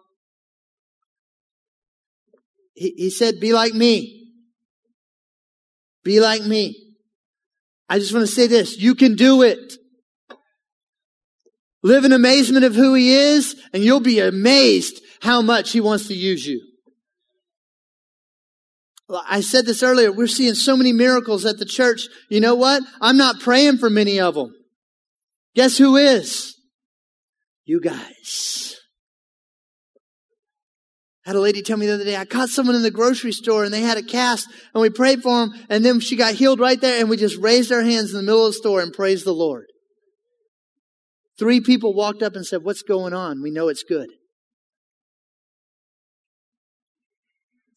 He, 2.74 2.96
he 2.98 3.10
said, 3.12 3.40
Be 3.40 3.54
like 3.54 3.76
me. 3.76 4.32
Be 6.04 6.20
like 6.20 6.42
me. 6.42 6.96
I 7.88 8.00
just 8.00 8.12
want 8.12 8.26
to 8.26 8.34
say 8.34 8.48
this 8.48 8.80
you 8.80 8.96
can 8.96 9.14
do 9.14 9.44
it. 9.44 9.74
Live 11.84 12.06
in 12.06 12.12
amazement 12.12 12.66
of 12.66 12.74
who 12.74 12.96
He 12.96 13.14
is, 13.14 13.56
and 13.72 13.84
you'll 13.84 14.00
be 14.00 14.20
amazed 14.20 15.00
how 15.22 15.44
much 15.44 15.74
He 15.74 15.80
wants 15.80 16.08
to 16.08 16.16
use 16.16 16.48
you. 16.48 16.60
I 19.28 19.42
said 19.42 19.68
this 19.68 19.84
earlier. 19.84 20.12
We're 20.12 20.26
seeing 20.26 20.56
so 20.56 20.76
many 20.76 20.92
miracles 20.92 21.46
at 21.46 21.60
the 21.60 21.66
church. 21.66 22.08
You 22.30 22.40
know 22.40 22.56
what? 22.56 22.82
I'm 23.00 23.18
not 23.18 23.42
praying 23.42 23.78
for 23.78 23.92
many 23.92 24.20
of 24.20 24.34
them. 24.34 24.56
Guess 25.54 25.78
who 25.78 25.98
is? 25.98 26.56
You 27.66 27.80
guys. 27.80 28.78
had 31.24 31.36
a 31.36 31.40
lady 31.40 31.62
tell 31.62 31.78
me 31.78 31.86
the 31.86 31.94
other 31.94 32.04
day, 32.04 32.18
I 32.18 32.26
caught 32.26 32.50
someone 32.50 32.76
in 32.76 32.82
the 32.82 32.92
grocery 32.92 33.32
store 33.32 33.64
and 33.64 33.74
they 33.74 33.82
had 33.82 33.98
a 33.98 34.04
cast 34.04 34.48
and 34.74 34.82
we 34.82 34.90
prayed 34.90 35.22
for 35.22 35.40
them 35.40 35.54
and 35.70 35.86
then 35.86 36.00
she 36.00 36.16
got 36.16 36.34
healed 36.34 36.60
right 36.60 36.82
there 36.82 37.00
and 37.00 37.10
we 37.10 37.18
just 37.18 37.38
raised 37.38 37.72
our 37.72 37.84
hands 37.84 38.12
in 38.12 38.18
the 38.18 38.24
middle 38.24 38.46
of 38.46 38.54
the 38.54 38.58
store 38.58 38.82
and 38.82 38.92
praised 38.92 39.26
the 39.26 39.34
Lord. 39.34 39.68
Three 41.38 41.62
people 41.62 41.94
walked 41.94 42.24
up 42.24 42.36
and 42.36 42.46
said, 42.46 42.64
what's 42.64 42.82
going 42.82 43.14
on? 43.14 43.42
We 43.42 43.52
know 43.52 43.68
it's 43.68 43.84
good. 43.84 44.10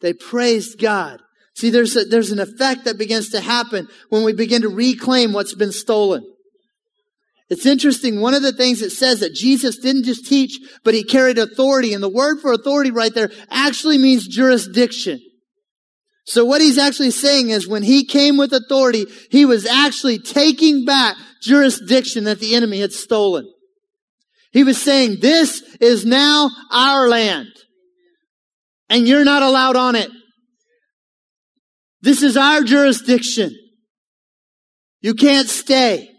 They 0.00 0.12
praised 0.12 0.80
God. 0.80 1.20
See, 1.54 1.70
there's 1.70 1.96
a, 1.96 2.04
there's 2.04 2.30
an 2.30 2.40
effect 2.40 2.84
that 2.84 2.98
begins 2.98 3.30
to 3.30 3.40
happen 3.40 3.88
when 4.08 4.24
we 4.24 4.32
begin 4.32 4.62
to 4.62 4.68
reclaim 4.68 5.32
what's 5.32 5.54
been 5.54 5.72
stolen. 5.72 6.24
It's 7.50 7.66
interesting. 7.66 8.20
One 8.20 8.34
of 8.34 8.42
the 8.42 8.52
things 8.52 8.80
it 8.80 8.90
says 8.90 9.20
that 9.20 9.34
Jesus 9.34 9.76
didn't 9.76 10.04
just 10.04 10.26
teach, 10.26 10.58
but 10.82 10.94
he 10.94 11.04
carried 11.04 11.38
authority. 11.38 11.92
And 11.92 12.02
the 12.02 12.08
word 12.08 12.40
for 12.40 12.52
authority 12.52 12.90
right 12.90 13.14
there 13.14 13.30
actually 13.50 13.98
means 13.98 14.26
jurisdiction. 14.26 15.20
So 16.26 16.44
what 16.44 16.62
he's 16.62 16.78
actually 16.78 17.10
saying 17.10 17.50
is 17.50 17.68
when 17.68 17.82
he 17.82 18.06
came 18.06 18.38
with 18.38 18.54
authority, 18.54 19.04
he 19.30 19.44
was 19.44 19.66
actually 19.66 20.18
taking 20.18 20.86
back 20.86 21.16
jurisdiction 21.42 22.24
that 22.24 22.40
the 22.40 22.54
enemy 22.54 22.80
had 22.80 22.92
stolen. 22.92 23.46
He 24.50 24.64
was 24.64 24.80
saying, 24.80 25.18
this 25.20 25.60
is 25.80 26.06
now 26.06 26.48
our 26.72 27.08
land. 27.08 27.48
And 28.88 29.06
you're 29.06 29.24
not 29.24 29.42
allowed 29.42 29.76
on 29.76 29.96
it. 29.96 30.10
This 32.00 32.22
is 32.22 32.36
our 32.38 32.62
jurisdiction. 32.62 33.54
You 35.02 35.14
can't 35.14 35.48
stay. 35.48 36.13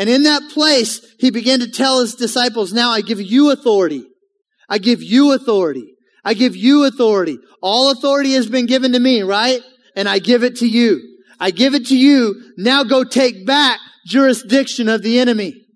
And 0.00 0.08
in 0.08 0.22
that 0.22 0.50
place, 0.54 1.06
he 1.18 1.30
began 1.30 1.60
to 1.60 1.70
tell 1.70 2.00
his 2.00 2.14
disciples, 2.14 2.72
now 2.72 2.90
I 2.90 3.02
give 3.02 3.20
you 3.20 3.50
authority. 3.50 4.06
I 4.66 4.78
give 4.78 5.02
you 5.02 5.32
authority. 5.32 5.92
I 6.24 6.32
give 6.32 6.56
you 6.56 6.84
authority. 6.84 7.36
All 7.60 7.90
authority 7.90 8.32
has 8.32 8.46
been 8.46 8.64
given 8.64 8.92
to 8.92 8.98
me, 8.98 9.20
right? 9.20 9.60
And 9.94 10.08
I 10.08 10.18
give 10.18 10.42
it 10.42 10.56
to 10.56 10.66
you. 10.66 11.02
I 11.38 11.50
give 11.50 11.74
it 11.74 11.88
to 11.88 11.98
you. 11.98 12.34
Now 12.56 12.82
go 12.82 13.04
take 13.04 13.44
back 13.44 13.78
jurisdiction 14.06 14.88
of 14.88 15.02
the 15.02 15.18
enemy. 15.18 15.66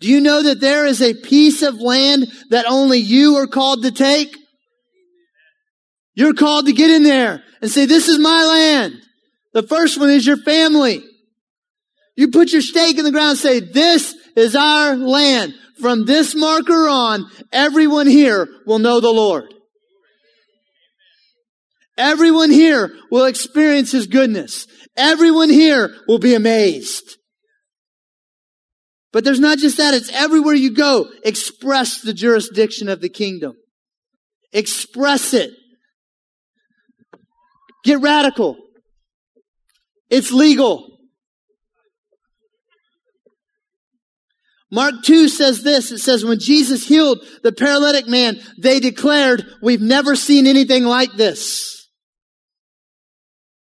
Do 0.00 0.08
you 0.08 0.20
know 0.20 0.42
that 0.42 0.60
there 0.60 0.84
is 0.84 1.00
a 1.00 1.14
piece 1.14 1.62
of 1.62 1.76
land 1.76 2.26
that 2.50 2.66
only 2.68 2.98
you 2.98 3.36
are 3.36 3.46
called 3.46 3.84
to 3.84 3.90
take? 3.90 4.36
You're 6.14 6.34
called 6.34 6.66
to 6.66 6.74
get 6.74 6.90
in 6.90 7.04
there 7.04 7.42
and 7.62 7.70
say, 7.70 7.86
this 7.86 8.06
is 8.06 8.18
my 8.18 8.44
land. 8.44 9.00
The 9.54 9.62
first 9.62 9.98
one 9.98 10.10
is 10.10 10.26
your 10.26 10.36
family. 10.36 11.02
You 12.18 12.32
put 12.32 12.50
your 12.50 12.62
stake 12.62 12.98
in 12.98 13.04
the 13.04 13.12
ground 13.12 13.30
and 13.30 13.38
say, 13.38 13.60
this 13.60 14.12
is 14.34 14.56
our 14.56 14.96
land. 14.96 15.54
From 15.80 16.04
this 16.04 16.34
marker 16.34 16.88
on, 16.88 17.24
everyone 17.52 18.08
here 18.08 18.48
will 18.66 18.80
know 18.80 18.98
the 18.98 19.12
Lord. 19.12 19.54
Everyone 21.96 22.50
here 22.50 22.92
will 23.12 23.26
experience 23.26 23.92
His 23.92 24.08
goodness. 24.08 24.66
Everyone 24.96 25.48
here 25.48 25.94
will 26.08 26.18
be 26.18 26.34
amazed. 26.34 27.18
But 29.12 29.22
there's 29.22 29.38
not 29.38 29.58
just 29.58 29.76
that, 29.76 29.94
it's 29.94 30.10
everywhere 30.12 30.54
you 30.54 30.74
go. 30.74 31.08
Express 31.24 32.00
the 32.00 32.12
jurisdiction 32.12 32.88
of 32.88 33.00
the 33.00 33.08
kingdom. 33.08 33.52
Express 34.52 35.34
it. 35.34 35.52
Get 37.84 38.00
radical. 38.00 38.56
It's 40.10 40.32
legal. 40.32 40.87
Mark 44.70 44.96
2 45.02 45.28
says 45.28 45.62
this. 45.62 45.90
It 45.90 45.98
says, 45.98 46.24
when 46.24 46.38
Jesus 46.38 46.86
healed 46.86 47.18
the 47.42 47.52
paralytic 47.52 48.06
man, 48.06 48.38
they 48.58 48.80
declared, 48.80 49.44
we've 49.62 49.80
never 49.80 50.14
seen 50.14 50.46
anything 50.46 50.84
like 50.84 51.12
this. 51.14 51.88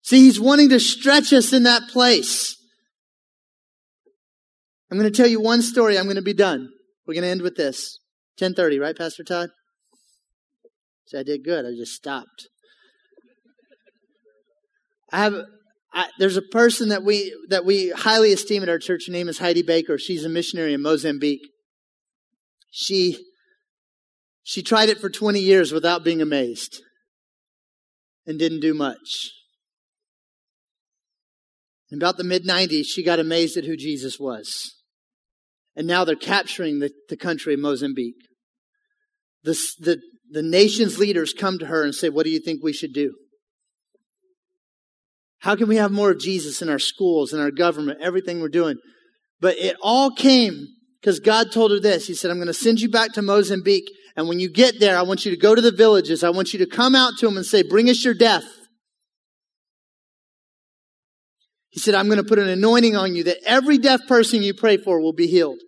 See, 0.03 0.24
he's 0.24 0.38
wanting 0.38 0.68
to 0.68 0.78
stretch 0.78 1.32
us 1.32 1.53
in 1.53 1.64
that 1.64 1.88
place. 1.88 2.57
I'm 4.90 4.99
going 4.99 5.11
to 5.11 5.16
tell 5.16 5.26
you 5.26 5.40
one 5.40 5.62
story. 5.62 5.99
I'm 5.99 6.05
going 6.05 6.16
to 6.16 6.22
be 6.22 6.34
done. 6.34 6.68
We're 7.07 7.14
going 7.14 7.24
to 7.24 7.30
end 7.30 7.42
with 7.42 7.57
this. 7.57 7.99
1030, 8.38 8.78
right, 8.78 8.97
Pastor 8.97 9.24
Todd? 9.24 9.51
So 11.07 11.18
I 11.18 11.22
did 11.22 11.45
good. 11.45 11.66
I 11.66 11.70
just 11.70 11.92
stopped. 11.92 12.49
I 15.12 15.18
have 15.18 15.34
I, 15.95 16.09
there's 16.18 16.36
a 16.36 16.42
person 16.42 16.88
that 16.88 17.05
we 17.05 17.34
that 17.51 17.64
we 17.64 17.90
highly 17.90 18.32
esteem 18.32 18.62
at 18.62 18.68
our 18.68 18.78
church. 18.78 19.07
Her 19.07 19.12
name 19.12 19.28
is 19.28 19.38
Heidi 19.38 19.62
Baker. 19.62 19.97
She's 19.97 20.24
a 20.24 20.28
missionary 20.28 20.74
in 20.74 20.82
Mozambique. 20.82 21.47
She 22.70 23.16
she 24.42 24.62
tried 24.62 24.88
it 24.88 25.01
for 25.01 25.09
20 25.09 25.40
years 25.40 25.72
without 25.72 26.05
being 26.05 26.20
amazed 26.20 26.82
and 28.26 28.38
didn't 28.38 28.61
do 28.61 28.74
much. 28.74 29.30
In 31.90 31.99
about 31.99 32.16
the 32.16 32.24
mid 32.24 32.45
90s, 32.45 32.86
she 32.86 33.03
got 33.03 33.20
amazed 33.20 33.57
at 33.57 33.64
who 33.64 33.76
Jesus 33.76 34.18
was. 34.18 34.74
And 35.76 35.86
now 35.86 36.05
they're 36.05 36.16
capturing 36.16 36.78
the, 36.78 36.90
the 37.09 37.16
country 37.16 37.55
of 37.55 37.61
Mozambique. 37.61 38.14
The, 39.45 39.59
the, 39.78 40.01
the 40.30 40.42
nation's 40.42 40.99
leaders 40.99 41.32
come 41.32 41.59
to 41.59 41.66
her 41.66 41.84
and 41.84 41.95
say, 41.95 42.09
What 42.09 42.24
do 42.24 42.30
you 42.30 42.40
think 42.40 42.62
we 42.62 42.72
should 42.72 42.92
do? 42.92 43.14
How 45.45 45.55
can 45.57 45.68
we 45.68 45.76
have 45.76 45.92
more 45.92 46.11
of 46.11 46.18
Jesus 46.18 46.62
in 46.62 46.70
our 46.70 46.78
schools, 46.78 47.34
in 47.34 47.38
our 47.38 47.51
government, 47.51 48.01
everything 48.01 48.40
we're 48.40 48.49
doing? 48.49 48.78
But 49.42 49.59
it 49.59 49.76
all 49.82 50.11
came 50.11 50.68
because 50.99 51.20
God 51.20 51.53
told 51.53 51.70
her 51.70 51.78
this. 51.78 52.07
He 52.07 52.14
said, 52.14 52.30
I'm 52.30 52.38
going 52.38 52.47
to 52.47 52.55
send 52.55 52.80
you 52.80 52.88
back 52.88 53.12
to 53.12 53.20
Mozambique. 53.20 53.90
And 54.16 54.26
when 54.26 54.40
you 54.40 54.51
get 54.51 54.80
there, 54.80 54.97
I 54.97 55.03
want 55.03 55.26
you 55.26 55.30
to 55.32 55.36
go 55.36 55.55
to 55.55 55.61
the 55.61 55.70
villages. 55.70 56.24
I 56.24 56.30
want 56.30 56.55
you 56.55 56.61
to 56.61 56.66
come 56.66 56.95
out 56.95 57.18
to 57.18 57.26
them 57.26 57.36
and 57.36 57.45
say, 57.45 57.62
bring 57.62 57.90
us 57.90 58.03
your 58.03 58.14
death. 58.14 58.47
He 61.68 61.78
said, 61.78 61.95
I'm 61.95 62.07
going 62.07 62.16
to 62.16 62.24
put 62.24 62.38
an 62.38 62.49
anointing 62.49 62.97
on 62.97 63.14
you 63.14 63.24
that 63.24 63.45
every 63.45 63.76
deaf 63.76 64.01
person 64.09 64.42
you 64.42 64.55
pray 64.55 64.78
for 64.78 64.99
will 64.99 65.12
be 65.12 65.26
healed. 65.26 65.61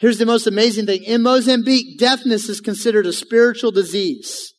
Here's 0.00 0.18
the 0.18 0.26
most 0.26 0.48
amazing 0.48 0.86
thing. 0.86 1.04
In 1.04 1.22
Mozambique, 1.22 1.96
deafness 2.00 2.48
is 2.48 2.60
considered 2.60 3.06
a 3.06 3.12
spiritual 3.12 3.70
disease. 3.70 4.52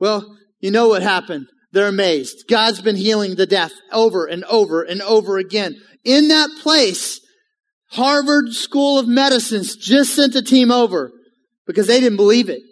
Well, 0.00 0.38
you 0.60 0.70
know 0.70 0.88
what 0.88 1.02
happened. 1.02 1.46
They're 1.72 1.88
amazed. 1.88 2.44
God's 2.48 2.80
been 2.80 2.96
healing 2.96 3.36
the 3.36 3.46
deaf 3.46 3.72
over 3.92 4.26
and 4.26 4.44
over 4.44 4.82
and 4.82 5.00
over 5.02 5.38
again. 5.38 5.76
In 6.04 6.28
that 6.28 6.50
place, 6.60 7.20
Harvard 7.90 8.52
School 8.52 8.98
of 8.98 9.06
Medicine 9.06 9.62
just 9.62 10.14
sent 10.14 10.34
a 10.34 10.42
team 10.42 10.70
over 10.70 11.12
because 11.66 11.86
they 11.86 12.00
didn't 12.00 12.16
believe 12.16 12.48
it. 12.48 12.62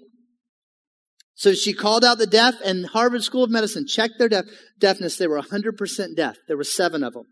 So 1.35 1.53
she 1.55 1.73
called 1.73 2.05
out 2.05 2.19
the 2.19 2.27
deaf 2.27 2.55
and 2.65 2.87
Harvard 2.87 3.23
School 3.23 3.45
of 3.45 3.51
Medicine 3.51 3.87
checked 3.87 4.15
their 4.19 4.29
deaf, 4.29 4.47
deafness. 4.81 5.17
They 5.17 5.29
were 5.29 5.41
100% 5.41 6.17
deaf. 6.17 6.37
There 6.49 6.57
were 6.57 6.65
seven 6.65 7.05
of 7.05 7.13
them. 7.13 7.27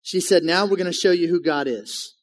She 0.00 0.20
said, 0.20 0.42
now 0.42 0.64
we're 0.64 0.76
going 0.76 0.86
to 0.86 0.92
show 0.92 1.10
you 1.10 1.28
who 1.28 1.42
God 1.42 1.66
is. 1.66 2.14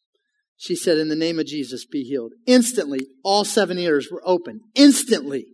She 0.57 0.75
said, 0.75 0.97
in 0.97 1.09
the 1.09 1.15
name 1.15 1.37
of 1.37 1.45
Jesus, 1.45 1.85
be 1.85 2.01
healed. 2.01 2.33
Instantly, 2.47 3.01
all 3.23 3.45
seven 3.45 3.77
ears 3.77 4.09
were 4.11 4.23
open. 4.25 4.61
Instantly 4.73 5.45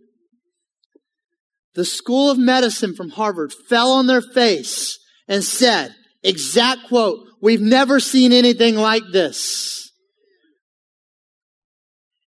the 1.74 1.84
School 1.84 2.30
of 2.30 2.38
Medicine 2.38 2.94
from 2.94 3.10
Harvard 3.10 3.52
fell 3.68 3.92
on 3.92 4.06
their 4.06 4.22
face 4.22 4.98
and 5.28 5.42
said, 5.42 5.94
exact 6.22 6.88
quote, 6.88 7.26
we've 7.40 7.60
never 7.60 8.00
seen 8.00 8.32
anything 8.32 8.76
like 8.76 9.02
this. 9.12 9.90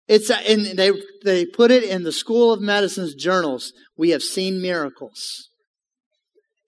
It's, 0.07 0.31
a, 0.31 0.37
and 0.51 0.79
they, 0.79 0.91
they 1.25 1.47
put 1.47 1.71
it 1.71 1.85
in 1.85 2.03
the 2.05 2.13
School 2.13 2.53
of 2.53 2.61
Medicine's 2.61 3.15
journals. 3.15 3.73
We 3.97 4.11
have 4.11 4.23
seen 4.23 4.61
miracles. 4.61 5.49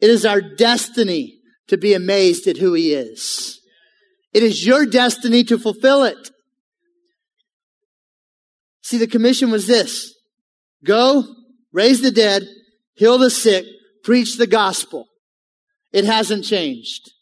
It 0.00 0.10
is 0.10 0.24
our 0.24 0.40
destiny 0.40 1.40
to 1.68 1.76
be 1.76 1.94
amazed 1.94 2.46
at 2.46 2.58
who 2.58 2.74
he 2.74 2.92
is. 2.92 3.60
It 4.32 4.42
is 4.42 4.66
your 4.66 4.86
destiny 4.86 5.44
to 5.44 5.58
fulfill 5.58 6.04
it. 6.04 6.30
See, 8.82 8.98
the 8.98 9.06
commission 9.06 9.50
was 9.50 9.66
this. 9.66 10.14
Go, 10.84 11.24
raise 11.72 12.02
the 12.02 12.10
dead, 12.10 12.46
heal 12.96 13.18
the 13.18 13.30
sick, 13.30 13.64
preach 14.02 14.36
the 14.36 14.46
gospel. 14.46 15.06
It 15.92 16.04
hasn't 16.04 16.44
changed. 16.44 17.12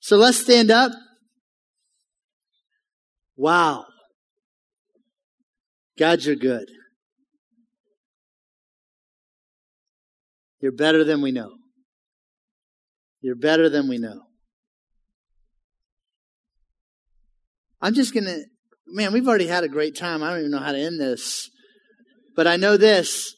So 0.00 0.16
let's 0.16 0.38
stand 0.38 0.70
up. 0.70 0.92
Wow. 3.36 3.86
God, 5.98 6.22
you're 6.24 6.36
good. 6.36 6.68
You're 10.60 10.72
better 10.72 11.04
than 11.04 11.22
we 11.22 11.30
know. 11.30 11.52
You're 13.20 13.36
better 13.36 13.68
than 13.68 13.88
we 13.88 13.98
know. 13.98 14.22
I'm 17.80 17.94
just 17.94 18.12
going 18.12 18.24
to, 18.24 18.42
man, 18.86 19.12
we've 19.12 19.28
already 19.28 19.46
had 19.46 19.64
a 19.64 19.68
great 19.68 19.96
time. 19.96 20.22
I 20.22 20.30
don't 20.30 20.40
even 20.40 20.50
know 20.50 20.58
how 20.58 20.72
to 20.72 20.78
end 20.78 21.00
this. 21.00 21.48
But 22.34 22.46
I 22.46 22.56
know 22.56 22.76
this 22.76 23.34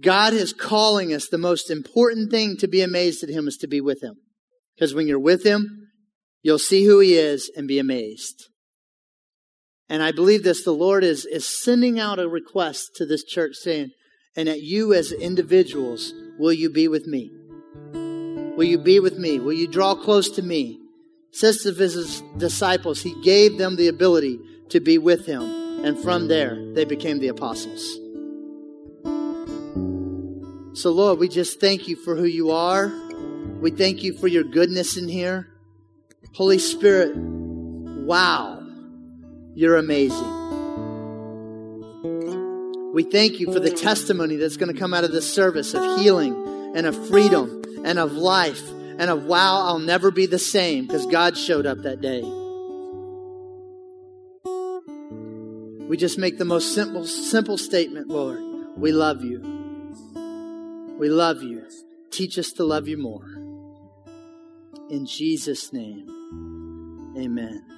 God 0.00 0.32
is 0.34 0.52
calling 0.52 1.12
us. 1.12 1.28
The 1.28 1.38
most 1.38 1.70
important 1.70 2.30
thing 2.30 2.56
to 2.58 2.68
be 2.68 2.82
amazed 2.82 3.22
at 3.22 3.30
Him 3.30 3.48
is 3.48 3.56
to 3.58 3.66
be 3.66 3.80
with 3.80 4.02
Him. 4.02 4.16
Because 4.74 4.94
when 4.94 5.06
you're 5.06 5.18
with 5.18 5.44
Him, 5.44 5.88
you'll 6.42 6.58
see 6.58 6.84
who 6.84 7.00
He 7.00 7.14
is 7.14 7.50
and 7.56 7.66
be 7.66 7.78
amazed. 7.78 8.48
And 9.88 10.02
I 10.02 10.12
believe 10.12 10.42
this 10.42 10.64
the 10.64 10.72
Lord 10.72 11.04
is, 11.04 11.24
is 11.24 11.46
sending 11.46 11.98
out 12.00 12.18
a 12.18 12.28
request 12.28 12.90
to 12.96 13.06
this 13.06 13.24
church 13.24 13.54
saying, 13.54 13.90
and 14.36 14.48
at 14.48 14.60
you 14.60 14.92
as 14.92 15.12
individuals, 15.12 16.12
will 16.38 16.52
you 16.52 16.70
be 16.70 16.88
with 16.88 17.06
me? 17.06 17.30
Will 18.56 18.64
you 18.64 18.78
be 18.78 19.00
with 19.00 19.18
me? 19.18 19.38
Will 19.38 19.52
you 19.52 19.68
draw 19.68 19.94
close 19.94 20.28
to 20.30 20.42
me? 20.42 20.80
Says 21.32 21.58
to 21.58 21.72
his 21.72 22.22
disciples, 22.36 23.02
he 23.02 23.14
gave 23.22 23.58
them 23.58 23.76
the 23.76 23.88
ability 23.88 24.38
to 24.70 24.80
be 24.80 24.98
with 24.98 25.26
him. 25.26 25.42
And 25.84 25.98
from 25.98 26.28
there, 26.28 26.56
they 26.72 26.84
became 26.84 27.18
the 27.18 27.28
apostles. 27.28 27.98
So, 30.76 30.90
Lord, 30.90 31.18
we 31.18 31.28
just 31.30 31.58
thank 31.58 31.88
you 31.88 31.96
for 31.96 32.14
who 32.14 32.26
you 32.26 32.50
are. 32.50 32.92
We 33.62 33.70
thank 33.70 34.02
you 34.02 34.12
for 34.12 34.28
your 34.28 34.44
goodness 34.44 34.98
in 34.98 35.08
here. 35.08 35.48
Holy 36.34 36.58
Spirit, 36.58 37.16
wow, 37.16 38.62
you're 39.54 39.78
amazing. 39.78 40.34
We 42.92 43.04
thank 43.04 43.40
you 43.40 43.50
for 43.54 43.58
the 43.58 43.70
testimony 43.70 44.36
that's 44.36 44.58
going 44.58 44.70
to 44.70 44.78
come 44.78 44.92
out 44.92 45.02
of 45.02 45.12
this 45.12 45.32
service 45.32 45.72
of 45.72 45.98
healing 45.98 46.34
and 46.76 46.86
of 46.86 47.08
freedom 47.08 47.62
and 47.86 47.98
of 47.98 48.12
life 48.12 48.68
and 48.68 49.08
of 49.08 49.24
wow, 49.24 49.62
I'll 49.62 49.78
never 49.78 50.10
be 50.10 50.26
the 50.26 50.38
same 50.38 50.86
because 50.86 51.06
God 51.06 51.38
showed 51.38 51.64
up 51.64 51.78
that 51.84 52.02
day. 52.02 52.20
We 55.88 55.96
just 55.96 56.18
make 56.18 56.36
the 56.36 56.44
most 56.44 56.74
simple, 56.74 57.06
simple 57.06 57.56
statement, 57.56 58.08
Lord. 58.08 58.40
We 58.76 58.92
love 58.92 59.24
you. 59.24 59.55
We 60.98 61.10
love 61.10 61.42
you. 61.42 61.66
Teach 62.10 62.38
us 62.38 62.52
to 62.52 62.64
love 62.64 62.88
you 62.88 62.96
more. 62.96 63.26
In 64.88 65.04
Jesus' 65.04 65.72
name, 65.72 67.12
amen. 67.18 67.75